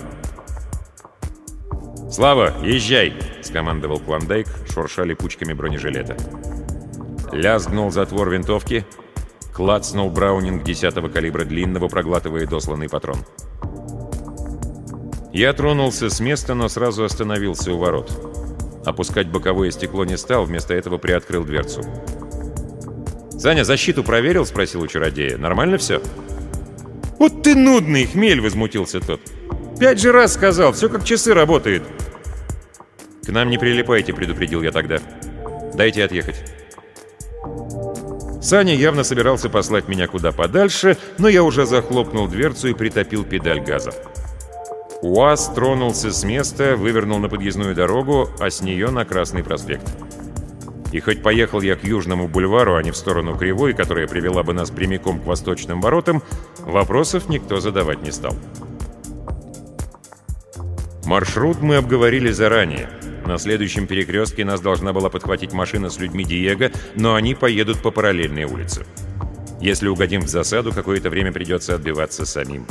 «Слава, 2.12 2.53
езжай!»— 2.63 3.13
скомандовал 3.41 3.99
Клондайк, 3.99 4.47
шурша 4.71 5.03
липучками 5.03 5.53
бронежилета. 5.53 6.15
Лязгнул 7.36 7.91
затвор 7.91 8.30
винтовки, 8.30 8.86
клацнул 9.54 10.10
браунинг 10.10 10.63
10-го 10.63 11.10
калибра 11.10 11.43
длинного, 11.43 11.89
проглатывая 11.89 12.48
досланный 12.48 12.88
патрон. 12.88 13.17
Я 15.34 15.52
тронулся 15.52 16.10
с 16.10 16.21
места, 16.21 16.54
но 16.54 16.69
сразу 16.69 17.04
остановился 17.04 17.74
у 17.74 17.78
ворот. 17.78 18.10
Опускать 18.86 19.28
боковое 19.28 19.71
стекло 19.71 20.06
не 20.06 20.17
стал, 20.17 20.45
вместо 20.45 20.74
этого 20.74 20.98
приоткрыл 20.98 21.43
дверцу. 21.43 21.82
«Саня, 23.38 23.65
защиту 23.65 24.02
проверил?»— 24.06 24.45
спросил 24.48 24.82
у 24.82 24.88
чародея. 24.88 25.38
«Нормально 25.38 25.78
все?» 25.78 26.02
«Вот 27.19 27.43
ты 27.43 27.54
нудный, 27.54 28.06
хмель!»— 28.06 28.39
возмутился 28.41 29.02
тот. 29.02 29.19
«Пять 29.78 30.00
же 30.00 30.13
раз 30.13 30.36
сказал, 30.36 30.71
все 30.71 30.88
как 30.88 31.04
часы 31.04 31.34
работает!» 31.34 31.84
«К 33.26 33.30
нам 33.30 33.50
не 33.50 33.58
прилипайте»,— 33.58 34.13
предупредил 34.15 34.63
я 34.63 34.71
тогда. 34.71 35.00
«Дайте 35.74 36.06
отъехать». 36.06 36.55
Саня 38.45 38.75
явно 38.75 39.03
собирался 39.03 39.49
послать 39.49 39.88
меня 39.88 40.05
куда 40.05 40.31
подальше, 40.31 40.99
но 41.17 41.27
я 41.27 41.41
уже 41.41 41.65
захлопнул 41.65 42.27
дверцу 42.27 42.67
и 42.67 42.75
притопил 42.75 43.23
педаль 43.23 43.60
газа. 43.60 43.91
УАЗ 45.01 45.53
тронулся 45.55 46.12
с 46.12 46.23
места, 46.23 46.75
вывернул 46.75 47.17
на 47.17 47.27
подъездную 47.27 47.73
дорогу, 47.73 48.29
а 48.39 48.51
с 48.51 48.62
нее 48.62 48.91
на 48.91 49.03
Красный 49.03 49.43
проспект. 49.43 49.88
И 50.91 50.99
хоть 50.99 51.23
поехал 51.23 51.60
я 51.62 51.75
к 51.75 51.84
Южному 51.84 52.27
бульвару, 52.27 52.75
а 52.75 52.84
не 52.84 52.91
в 52.91 52.97
сторону 52.97 53.36
Кривой, 53.36 53.73
которая 53.73 54.08
привела 54.08 54.43
бы 54.43 54.53
нас 54.53 54.69
прямиком 54.69 55.19
к 55.19 55.25
Восточным 55.25 55.81
воротам, 55.81 56.21
вопросов 56.60 57.27
никто 57.29 57.60
задавать 57.60 58.03
не 58.03 58.12
стал. 58.12 58.36
Маршрут 61.03 61.63
мы 61.63 61.77
обговорили 61.77 62.29
заранее. 62.29 62.91
На 63.25 63.39
следующем 63.39 63.88
перекрестке 63.88 64.45
нас 64.45 64.61
должна 64.61 64.93
была 64.93 65.09
подхватить 65.09 65.51
машина 65.51 65.89
с 65.89 65.99
людьми 65.99 66.23
Диего, 66.23 66.71
но 66.95 67.15
они 67.15 67.33
поедут 67.33 67.81
по 67.81 67.89
параллельной 67.89 68.43
улице. 68.43 68.85
Если 69.59 69.88
угодим 69.88 70.21
в 70.21 70.27
засаду, 70.27 70.71
какое-то 70.71 71.09
время 71.09 71.31
придется 71.31 71.73
отбиваться 71.73 72.25
самим. 72.25 72.67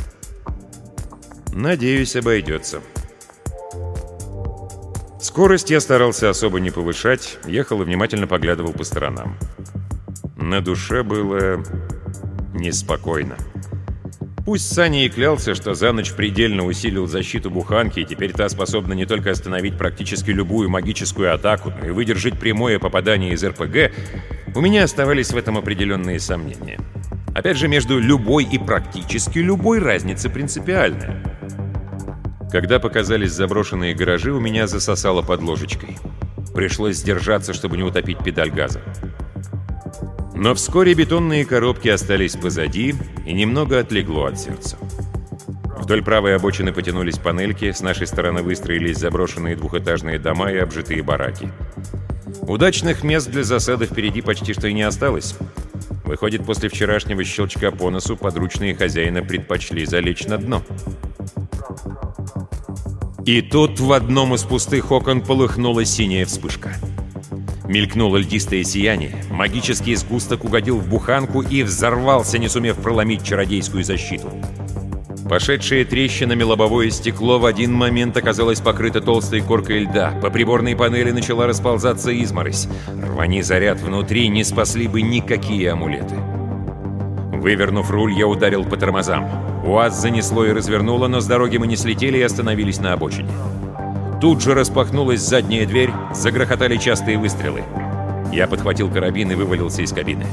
Надеюсь, 1.53 2.15
обойдется. 2.15 2.81
Скорость 5.21 5.71
я 5.71 5.81
старался 5.81 6.31
особо 6.31 6.61
не 6.61 6.71
повышать, 6.71 7.39
ехал 7.47 7.83
и 7.83 7.85
внимательно 7.85 8.27
поглядывал 8.27 8.73
по 8.73 8.85
сторонам. 8.85 9.37
На 10.37 10.61
душе 10.61 11.03
было 11.03 11.65
неспокойно. 12.53 13.37
Пусть 14.45 14.75
Саня 14.75 15.07
и 15.07 15.09
клялся, 15.09 15.55
что 15.55 15.73
за 15.73 15.93
ночь 15.93 16.13
предельно 16.13 16.67
усилил 16.67 17.07
защиту 17.07 17.51
буханки, 17.51 18.01
и 18.01 18.05
теперь 18.05 18.33
та 18.33 18.51
способна 18.51 18.93
не 18.93 19.07
только 19.07 19.31
остановить 19.31 19.79
практически 19.79 20.31
любую 20.31 20.69
магическую 20.69 21.33
атаку, 21.33 21.73
но 21.81 21.87
и 21.87 21.91
выдержать 21.91 22.39
прямое 22.39 22.79
попадание 22.79 23.33
из 23.33 23.43
РПГ, 23.43 23.93
у 24.55 24.61
меня 24.61 24.85
оставались 24.85 25.31
в 25.31 25.37
этом 25.39 25.57
определенные 25.57 26.21
сомнения. 26.21 26.79
Опять 27.35 27.57
же, 27.57 27.69
между 27.69 27.99
любой 27.99 28.45
и 28.45 28.59
практически 28.59 29.39
любой 29.39 29.79
разница 29.79 30.29
принципиальная. 30.29 31.23
Когда 32.53 32.79
показались 32.79 33.33
заброшенные 33.33 33.95
гаражи, 33.95 34.31
у 34.31 34.41
меня 34.41 34.67
засосало 34.67 35.23
под 35.23 35.41
ложечкой. 35.41 35.97
Пришлось 36.55 36.97
сдержаться, 36.97 37.55
чтобы 37.55 37.79
не 37.79 37.83
утопить 37.83 38.23
педаль 38.23 38.51
газа. 38.51 38.83
Но 40.35 40.55
вскоре 40.55 40.95
бетонные 40.95 41.45
коробки 41.45 41.89
остались 41.89 42.37
позади, 42.37 42.95
и 43.25 43.33
немного 43.33 43.79
отлегло 43.79 44.27
от 44.27 44.39
сердца. 44.39 44.77
Вдоль 45.79 46.03
правой 46.03 46.35
обочины 46.37 46.73
потянулись 46.73 47.19
панельки, 47.19 47.71
с 47.71 47.81
нашей 47.81 48.07
стороны 48.07 48.43
выстроились 48.43 48.99
заброшенные 48.99 49.55
двухэтажные 49.55 50.19
дома 50.19 50.51
и 50.51 50.57
обжитые 50.57 51.03
бараки. 51.03 51.53
Удачных 52.43 53.05
мест 53.05 53.31
для 53.31 53.45
засады 53.45 53.87
впереди 53.87 54.23
почти 54.23 54.55
что 54.55 54.67
и 54.67 54.73
не 54.73 54.83
осталось. 54.83 55.37
Выходит, 56.05 56.45
после 56.45 56.69
вчерашнего 56.69 57.23
щелчка 57.25 57.71
по 57.71 57.91
носу 57.91 58.17
подручные 58.17 58.75
хозяина 58.75 59.23
предпочли 59.23 59.87
залечь 59.87 60.27
на 60.27 60.39
дно. 60.39 60.63
И 63.25 63.41
тут 63.41 63.81
в 63.81 63.93
одном 63.93 64.35
из 64.35 64.43
пустых 64.43 64.91
окон 64.91 65.23
полыхнула 65.23 65.85
синяя 65.85 66.27
вспышка. 66.27 66.75
Мелькнуло 67.67 68.19
льдистое 68.19 68.63
сияние, 68.63 69.17
магический 69.31 69.95
сгусток 69.97 70.45
угодил 70.45 70.79
в 70.79 70.89
буханку 70.89 71.41
и 71.41 71.63
взорвался, 71.63 72.39
не 72.39 72.49
сумев 72.49 72.77
проломить 72.77 73.25
чародейскую 73.25 73.85
защиту. 73.85 74.31
Пошедшее 75.29 75.87
трещинами 75.87 76.43
лобовое 76.43 76.91
стекло 76.91 77.39
в 77.39 77.47
один 77.47 77.73
момент 77.73 78.15
оказалось 78.19 78.61
покрыто 78.61 79.01
толстой 79.01 79.41
коркой 79.41 79.85
льда. 79.85 80.13
По 80.21 80.29
приборной 80.29 80.77
панели 80.77 81.13
начала 81.13 81.47
расползаться 81.47 82.13
изморозь. 82.13 82.69
Рвани 83.03 83.41
заряд 83.41 83.81
внутри 83.81 84.29
не 84.29 84.45
спасли 84.45 84.87
бы 84.87 85.01
никакие 85.01 85.73
амулеты. 85.73 86.17
Вывернув 87.33 87.91
руль, 87.91 88.13
я 88.13 88.27
ударил 88.27 88.65
по 88.65 88.77
тормозам. 88.77 89.27
УАЗ 89.65 89.99
занесло 89.99 90.45
и 90.45 90.53
развернуло, 90.53 91.09
но 91.09 91.21
с 91.21 91.27
дороги 91.27 91.57
мы 91.57 91.67
не 91.67 91.77
слетели 91.77 92.19
и 92.19 92.23
остановились 92.23 92.79
на 92.79 92.93
обочине. 92.93 93.31
Тут 94.25 94.41
же 94.41 94.55
распахнулась 94.55 95.21
задняя 95.21 95.67
дверь, 95.67 95.91
загрохотали 96.15 96.79
частые 96.79 97.19
выстрелы. 97.19 97.63
Я 98.33 98.47
подхватил 98.49 98.91
карабин 98.91 99.31
и 99.31 99.35
вывалился 99.35 99.83
из 99.83 99.93
кабины. 99.93 100.25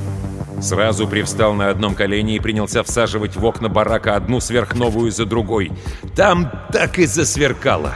Сразу 0.61 1.09
привстал 1.09 1.55
на 1.55 1.67
одном 1.67 1.93
колене 1.93 2.37
и 2.37 2.39
принялся 2.39 2.83
всаживать 2.83 3.35
в 3.35 3.45
окна 3.45 3.67
барака 3.67 4.15
одну 4.15 4.39
сверхновую 4.39 5.11
за 5.11 5.25
другой. 5.25 5.73
Там 6.15 6.49
так 6.71 6.99
и 6.99 7.05
засверкало. 7.05 7.95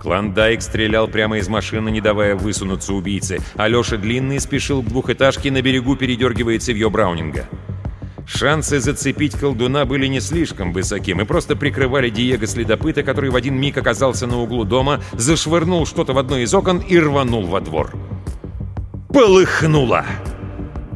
Клондайк 0.00 0.62
стрелял 0.62 1.08
прямо 1.08 1.36
из 1.36 1.48
машины, 1.50 1.90
не 1.90 2.00
давая 2.00 2.34
высунуться 2.34 2.94
убийце. 2.94 3.40
Алеша 3.54 3.98
Длинный 3.98 4.40
спешил 4.40 4.82
к 4.82 4.86
двухэтажке 4.86 5.50
на 5.50 5.60
берегу, 5.60 5.94
передергивая 5.94 6.58
цевьё 6.58 6.88
Браунинга. 6.88 7.46
Шансы 8.28 8.78
зацепить 8.78 9.32
колдуна 9.32 9.86
были 9.86 10.06
не 10.06 10.20
слишком 10.20 10.72
высоки. 10.74 11.14
Мы 11.14 11.24
просто 11.24 11.56
прикрывали 11.56 12.10
Диего 12.10 12.46
следопыта, 12.46 13.02
который 13.02 13.30
в 13.30 13.36
один 13.36 13.58
миг 13.58 13.78
оказался 13.78 14.26
на 14.26 14.38
углу 14.38 14.64
дома, 14.64 15.00
зашвырнул 15.14 15.86
что-то 15.86 16.12
в 16.12 16.18
одно 16.18 16.36
из 16.36 16.52
окон 16.52 16.78
и 16.78 16.98
рванул 16.98 17.46
во 17.46 17.62
двор. 17.62 17.94
Полыхнуло! 19.08 20.04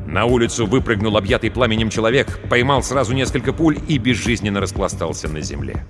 На 0.07 0.27
улицу 0.27 0.67
выпрыгнул 0.67 1.17
объятый 1.17 1.51
пламенем 1.51 1.89
человек, 1.89 2.39
поймал 2.51 2.83
сразу 2.83 3.15
несколько 3.15 3.55
пуль 3.55 3.79
и 3.89 3.97
безжизненно 3.97 4.61
распластался 4.61 5.27
на 5.29 5.41
земле. 5.41 5.87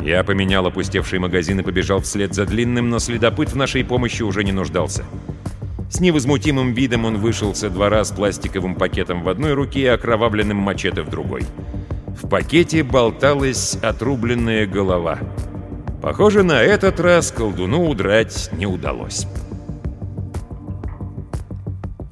Я 0.00 0.22
поменял 0.22 0.64
опустевший 0.66 1.18
магазин 1.18 1.58
и 1.58 1.64
побежал 1.64 2.00
вслед 2.00 2.32
за 2.32 2.46
длинным, 2.46 2.90
но 2.90 3.00
следопыт 3.00 3.50
в 3.50 3.56
нашей 3.56 3.84
помощи 3.84 4.22
уже 4.22 4.44
не 4.44 4.52
нуждался. 4.52 5.04
С 5.90 6.00
невозмутимым 6.00 6.74
видом 6.74 7.06
он 7.06 7.16
вышел 7.16 7.54
со 7.54 7.70
двора 7.70 8.04
с 8.04 8.12
пластиковым 8.12 8.74
пакетом 8.74 9.22
в 9.22 9.28
одной 9.28 9.54
руке 9.54 9.80
и 9.80 9.86
окровавленным 9.86 10.56
мачете 10.56 11.02
в 11.02 11.08
другой. 11.08 11.44
В 12.06 12.28
пакете 12.28 12.82
болталась 12.82 13.76
отрубленная 13.76 14.66
голова. 14.66 15.18
Похоже, 16.02 16.42
на 16.42 16.62
этот 16.62 17.00
раз 17.00 17.32
колдуну 17.32 17.88
удрать 17.88 18.50
не 18.52 18.66
удалось. 18.66 19.26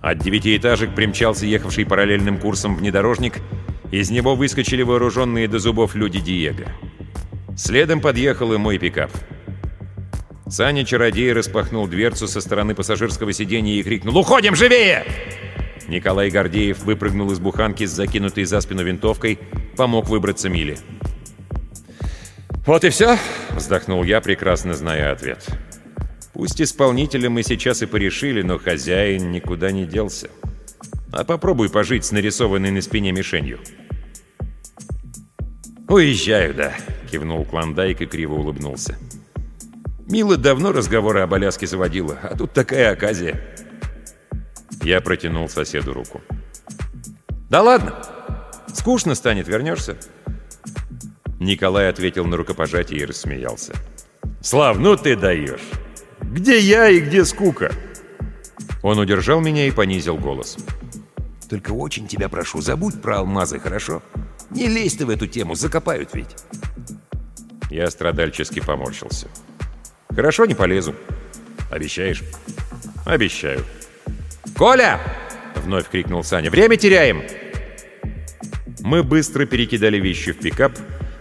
От 0.01 0.19
девятиэтажек 0.19 0.95
примчался 0.95 1.47
ехавший 1.47 1.85
параллельным 1.85 2.39
курсом 2.39 2.77
внедорожник. 2.77 3.41
Из 3.91 4.11
него 4.11 4.35
выскочили 4.35 4.83
вооруженные 4.83 5.49
до 5.49 5.59
зубов 5.59 5.95
люди 5.95 6.21
Диего. 6.21 6.67
Следом 7.57 8.01
подъехал 8.01 8.53
и 8.53 8.57
мой 8.57 8.79
пикап. 8.79 9.11
Саня-чародей 10.49 11.33
распахнул 11.33 11.89
дверцу 11.89 12.29
со 12.29 12.41
стороны 12.41 12.75
пассажирского 12.75 13.33
сиденья 13.33 13.75
и 13.75 13.83
крикнул 13.83 14.17
«Уходим 14.17 14.55
живее!» 14.55 15.05
Николай 15.89 16.31
Гордеев 16.31 16.85
выпрыгнул 16.85 17.31
из 17.33 17.39
буханки 17.39 17.85
с 17.85 17.91
закинутой 17.91 18.45
за 18.45 18.61
спину 18.61 18.85
винтовкой, 18.85 19.39
помог 19.77 20.09
выбраться 20.09 20.49
Миле. 20.49 20.79
«Вот 22.65 22.85
и 22.85 22.91
все»,— 22.91 23.19
вздохнул 23.51 24.03
я, 24.05 24.21
прекрасно 24.21 24.75
зная 24.75 25.13
ответ. 25.13 25.47
Пусть 26.33 26.61
исполнителя 26.61 27.31
мы 27.31 27.43
сейчас 27.43 27.83
и 27.83 27.87
порешили, 27.87 28.43
но 28.43 28.59
хозяин 28.59 29.33
никуда 29.33 29.71
не 29.73 29.85
делся. 29.85 30.29
А 31.13 31.25
попробуй 31.25 31.71
пожить 31.71 32.05
с 32.05 32.13
нарисованной 32.13 32.71
на 32.71 32.83
спине 32.83 33.11
мишенью. 33.11 33.59
«Уезжаю, 35.89 36.55
да»,— 36.55 36.75
кивнул 37.11 37.45
Клондайк 37.45 38.01
и 38.01 38.07
криво 38.07 38.35
улыбнулся. 38.35 38.99
«Мила 40.07 40.37
давно 40.37 40.73
разговоры 40.73 41.21
об 41.21 41.35
Аляске 41.35 41.67
заводила, 41.67 42.19
а 42.23 42.37
тут 42.37 42.53
такая 42.53 42.93
оказия». 42.93 43.43
Я 44.83 45.01
протянул 45.01 45.49
соседу 45.49 45.93
руку. 45.93 46.21
«Да 47.51 47.63
ладно! 47.63 47.95
Скучно 48.73 49.15
станет, 49.15 49.49
вернешься?» 49.49 49.97
Николай 51.41 51.89
ответил 51.89 52.25
на 52.25 52.37
рукопожатие 52.37 53.01
и 53.01 53.05
рассмеялся. 53.05 53.75
«Слав, 54.41 54.79
ну 54.79 54.97
ты 54.97 55.17
даешь! 55.17 55.69
Где 56.21 56.59
я 56.61 56.89
и 56.89 57.01
где 57.01 57.25
скука?» 57.25 57.73
Он 58.83 58.99
удержал 58.99 59.41
меня 59.41 59.67
и 59.67 59.73
понизил 59.73 60.17
голос. 60.17 60.57
«Только 61.51 61.73
очень 61.73 62.07
тебя 62.07 62.29
прошу, 62.29 62.61
забудь 62.61 63.03
про 63.03 63.19
алмазы, 63.19 63.59
хорошо? 63.59 64.03
Не 64.51 64.69
лезь 64.69 64.95
ты 64.95 65.05
в 65.05 65.11
эту 65.11 65.27
тему, 65.27 65.57
закопают 65.57 66.11
ведь!» 66.15 66.37
Я 67.71 67.91
страдальчески 67.91 68.61
поморщился. 68.61 69.29
«Хорошо, 70.17 70.47
не 70.47 70.55
полезу. 70.55 70.95
Обещаешь?» 71.71 72.25
«Обещаю». 73.05 73.65
«Коля!»— 74.57 74.99
вновь 75.55 75.89
крикнул 75.89 76.25
Саня. 76.25 76.51
«Время 76.51 76.77
теряем!» 76.77 77.23
Мы 78.81 79.05
быстро 79.05 79.47
перекидали 79.47 79.99
вещи 79.99 80.33
в 80.33 80.39
пикап, 80.39 80.73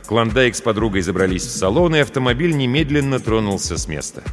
Клондайк 0.08 0.55
с 0.55 0.62
подругой 0.62 1.01
забрались 1.01 1.45
в 1.45 1.51
салон, 1.51 1.95
и 1.95 1.99
автомобиль 1.99 2.55
немедленно 2.55 3.19
тронулся 3.19 3.77
с 3.77 3.88
места 3.88 4.23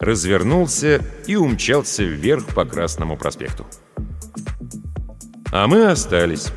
развернулся 0.00 1.04
и 1.26 1.36
умчался 1.36 2.02
вверх 2.02 2.46
по 2.46 2.64
Красному 2.64 3.16
проспекту. 3.16 3.66
А 5.52 5.66
мы 5.68 5.86
остались. 5.86 6.48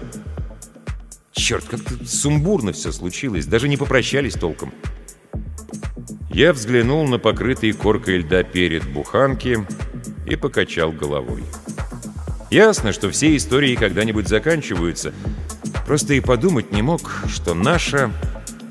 Черт, 1.33 1.65
как-то 1.65 2.05
сумбурно 2.05 2.71
все 2.71 2.91
случилось, 2.91 3.45
даже 3.45 3.67
не 3.67 3.75
попрощались 3.75 4.33
толком. 4.33 4.73
Я 6.33 6.51
взглянул 6.51 7.07
на 7.07 7.19
покрытый 7.19 7.73
коркой 7.73 8.17
льда 8.17 8.41
перед 8.41 8.83
буханки 8.91 9.67
и 10.25 10.35
покачал 10.35 10.91
головой. 10.91 11.43
Ясно, 12.49 12.91
что 12.91 13.11
все 13.11 13.37
истории 13.37 13.75
когда-нибудь 13.75 14.27
заканчиваются. 14.27 15.13
Просто 15.85 16.15
и 16.15 16.19
подумать 16.21 16.71
не 16.71 16.81
мог, 16.81 17.01
что 17.27 17.53
наша 17.53 18.11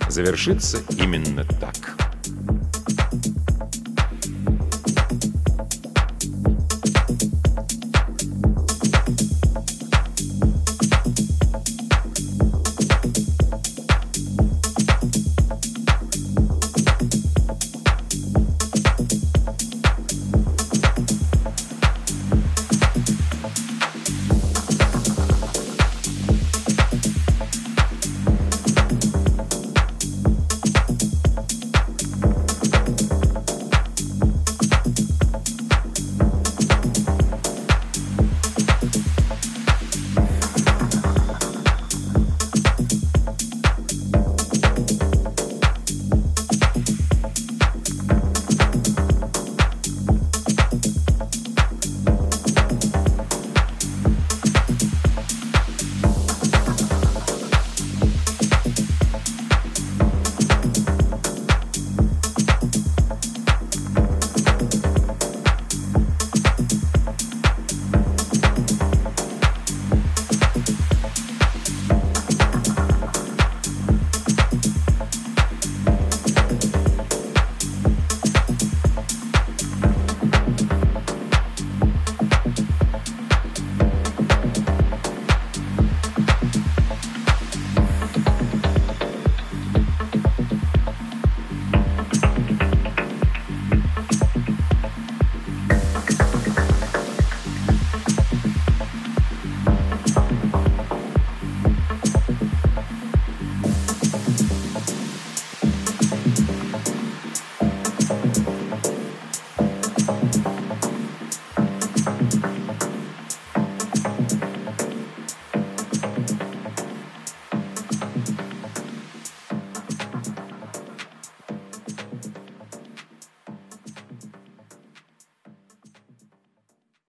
завершится 0.08 0.78
именно 0.98 1.44
так. 1.44 2.01